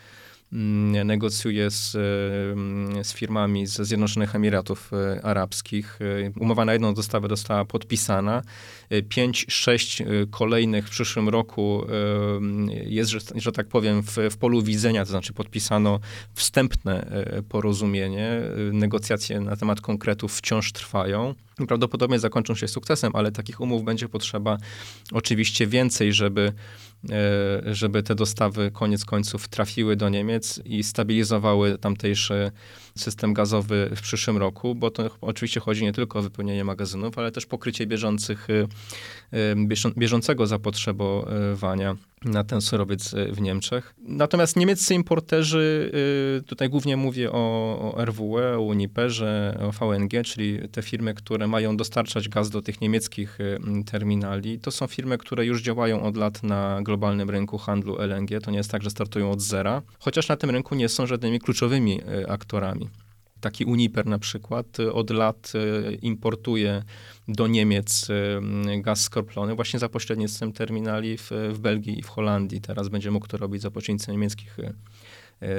negocjuje 0.51 1.71
z, 1.71 1.95
mm, 1.95 3.03
z 3.03 3.13
firmami 3.13 3.67
ze 3.67 3.85
Zjednoczonych 3.85 4.35
Emiratów 4.35 4.91
e, 4.93 5.25
Arabskich. 5.25 5.99
E, 6.01 6.31
umowa 6.39 6.65
na 6.65 6.73
jedną 6.73 6.93
dostawę 6.93 7.27
została 7.29 7.65
podpisana. 7.65 8.41
E, 8.89 9.01
pięć, 9.01 9.45
sześć 9.49 10.03
kolejnych 10.31 10.87
w 10.87 10.89
przyszłym 10.89 11.29
roku 11.29 11.85
jest, 12.85 13.11
że, 13.11 13.19
że 13.35 13.51
tak 13.51 13.67
powiem, 13.67 14.03
w, 14.03 14.17
w 14.31 14.37
polu 14.37 14.61
widzenia, 14.61 15.05
to 15.05 15.11
znaczy 15.11 15.33
podpisano 15.33 15.99
wstępne 16.33 17.07
porozumienie. 17.49 18.41
Negocjacje 18.73 19.39
na 19.39 19.55
temat 19.55 19.81
konkretów 19.81 20.37
wciąż 20.37 20.71
trwają. 20.71 21.35
prawdopodobnie 21.67 22.19
zakończą 22.19 22.55
się 22.55 22.67
sukcesem, 22.67 23.11
ale 23.15 23.31
takich 23.31 23.61
umów 23.61 23.83
będzie 23.83 24.09
potrzeba 24.09 24.57
oczywiście 25.11 25.67
więcej, 25.67 26.13
żeby, 26.13 26.53
żeby 27.65 28.03
te 28.03 28.15
dostawy 28.15 28.71
koniec 28.71 29.05
końców 29.05 29.47
trafiły 29.47 29.95
do 29.95 30.09
Niemiec 30.09 30.61
i 30.65 30.83
stabilizowały 30.83 31.77
tamtejszy 31.77 32.51
system 33.01 33.33
gazowy 33.33 33.89
w 33.95 34.01
przyszłym 34.01 34.37
roku, 34.37 34.75
bo 34.75 34.91
to 34.91 35.09
oczywiście 35.21 35.59
chodzi 35.59 35.83
nie 35.83 35.93
tylko 35.93 36.19
o 36.19 36.21
wypełnienie 36.21 36.63
magazynów, 36.63 37.17
ale 37.17 37.31
też 37.31 37.45
pokrycie 37.45 37.87
bieżących, 37.87 38.47
e, 39.33 39.91
bieżącego 39.97 40.47
zapotrzebowania 40.47 41.95
na 42.25 42.43
ten 42.43 42.61
surowiec 42.61 43.15
w 43.31 43.41
Niemczech. 43.41 43.95
Natomiast 43.97 44.55
niemieccy 44.55 44.93
importerzy, 44.93 45.91
tutaj 46.47 46.69
głównie 46.69 46.97
mówię 46.97 47.31
o, 47.31 47.93
o 47.95 48.05
RWE, 48.05 48.57
o 48.57 48.61
Uniperze, 48.61 49.57
o 49.61 49.71
VNG, 49.71 50.23
czyli 50.25 50.69
te 50.71 50.81
firmy, 50.81 51.13
które 51.13 51.47
mają 51.47 51.77
dostarczać 51.77 52.29
gaz 52.29 52.49
do 52.49 52.61
tych 52.61 52.81
niemieckich 52.81 53.39
y, 53.39 53.59
terminali, 53.91 54.59
to 54.59 54.71
są 54.71 54.87
firmy, 54.87 55.17
które 55.17 55.45
już 55.45 55.61
działają 55.61 56.03
od 56.03 56.17
lat 56.17 56.43
na 56.43 56.79
globalnym 56.81 57.29
rynku 57.29 57.57
handlu 57.57 57.97
LNG. 58.01 58.41
To 58.43 58.51
nie 58.51 58.57
jest 58.57 58.71
tak, 58.71 58.83
że 58.83 58.89
startują 58.89 59.31
od 59.31 59.41
zera, 59.41 59.81
chociaż 59.99 60.29
na 60.29 60.37
tym 60.37 60.49
rynku 60.49 60.75
nie 60.75 60.89
są 60.89 61.07
żadnymi 61.07 61.39
kluczowymi 61.39 62.01
y, 62.01 62.29
aktorami. 62.29 62.86
Taki 63.41 63.65
Uniper 63.65 64.05
na 64.05 64.19
przykład 64.19 64.79
y, 64.79 64.93
od 64.93 65.09
lat 65.09 65.53
importuje 66.01 66.83
do 67.27 67.47
Niemiec 67.47 68.07
gaz 68.77 69.01
skroplony 69.01 69.55
właśnie 69.55 69.79
za 69.79 69.89
pośrednictwem 69.89 70.53
terminali 70.53 71.17
w, 71.17 71.31
w 71.53 71.59
Belgii 71.59 71.99
i 71.99 72.03
w 72.03 72.07
Holandii. 72.07 72.61
Teraz 72.61 72.89
będzie 72.89 73.11
mógł 73.11 73.27
to 73.27 73.37
robić 73.37 73.61
za 73.61 73.71
pośrednictwem 73.71 74.15
niemieckich 74.15 74.57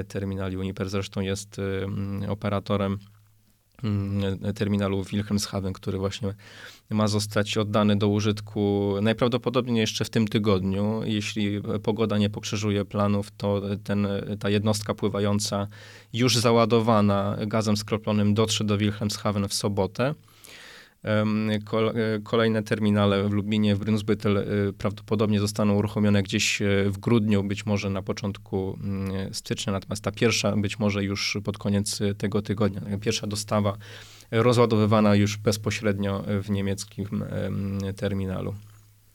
terminali. 0.09 0.57
Uniper 0.57 0.89
zresztą 0.89 1.21
jest 1.21 1.57
operatorem 2.29 2.99
Mm, 3.85 4.55
terminalu 4.55 5.05
Wilhelmshaven, 5.05 5.73
który 5.73 5.99
właśnie 5.99 6.35
ma 6.91 7.09
zostać 7.09 7.57
oddany 7.57 7.97
do 7.97 8.09
użytku 8.09 8.95
najprawdopodobniej 9.03 9.81
jeszcze 9.81 10.05
w 10.05 10.11
tym 10.11 10.29
tygodniu. 10.29 11.01
Jeśli 11.05 11.63
pogoda 11.83 12.19
nie 12.19 12.31
pokrzyżuje 12.31 12.85
planów, 12.85 13.31
to 13.37 13.63
ten, 13.85 14.09
ta 14.41 14.51
jednostka 14.51 14.95
pływająca 14.95 15.67
już 16.13 16.37
załadowana 16.37 17.37
gazem 17.47 17.77
skroplonym 17.77 18.35
dotrze 18.35 18.65
do 18.65 18.79
Wilhelmshaven 18.79 19.49
w 19.49 19.55
sobotę. 19.55 20.15
E, 21.05 22.21
kolejne 22.23 22.63
terminale 22.63 23.29
w 23.29 23.33
Lublinie, 23.33 23.77
w 23.77 23.79
Brunsbüttel 23.79 24.39
e, 24.39 24.73
prawdopodobnie 24.73 25.41
zostaną 25.41 25.75
uruchomione 25.75 26.23
gdzieś 26.23 26.63
e, 26.63 26.67
w 26.91 26.99
grudniu, 26.99 27.45
być 27.45 27.67
może 27.67 27.91
na 27.91 28.03
początku 28.03 28.79
mm, 28.83 29.35
stycznia, 29.35 29.73
natomiast 29.73 30.03
ta 30.03 30.13
pierwsza 30.13 30.57
być 30.57 30.79
może 30.79 31.05
już 31.05 31.39
pod 31.45 31.59
koniec 31.59 31.99
tego 32.19 32.43
tygodnia. 32.43 32.99
Pierwsza 33.01 33.27
dostawa 33.27 33.77
rozładowywana 34.31 35.15
już 35.15 35.37
bezpośrednio 35.37 36.25
w 36.43 36.51
niemieckim 36.51 37.25
terminalu. 37.97 38.55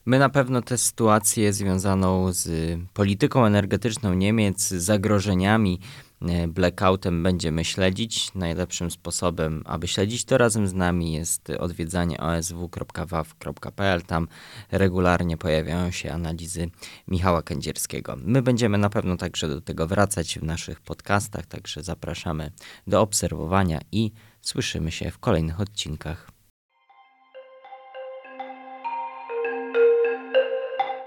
My 0.05 0.19
na 0.19 0.29
pewno 0.29 0.61
tę 0.61 0.77
sytuację 0.77 1.53
związaną 1.53 2.34
z 2.34 2.49
polityką 2.93 3.45
energetyczną 3.45 4.13
Niemiec, 4.13 4.67
zagrożeniami 4.67 5.79
blackoutem 6.47 7.24
będziemy 7.24 7.65
śledzić. 7.65 8.34
Najlepszym 8.36 8.91
sposobem, 8.91 9.63
aby 9.65 9.88
śledzić 9.88 10.26
to 10.26 10.38
razem 10.38 10.67
z 10.67 10.74
nami 10.74 11.13
jest 11.13 11.49
odwiedzanie 11.49 12.17
osw.waw.pl. 12.17 14.01
Tam 14.01 14.28
regularnie 14.71 15.38
pojawiają 15.38 15.91
się 15.91 16.11
analizy 16.11 16.69
Michała 17.07 17.41
Kędzierskiego. 17.41 18.17
My 18.17 18.41
będziemy 18.41 18.78
na 18.78 18.89
pewno 18.89 19.17
także 19.17 19.47
do 19.47 19.61
tego 19.61 19.88
wracać 19.88 20.39
w 20.39 20.43
naszych 20.43 20.82
podcastach, 20.82 21.45
także 21.45 21.84
zapraszamy 21.84 22.51
do 22.88 23.01
obserwowania 23.01 23.80
i 23.91 24.11
słyszymy 24.41 24.91
się 24.91 25.11
w 25.11 25.19
kolejnych 25.19 25.59
odcinkach. 25.59 26.32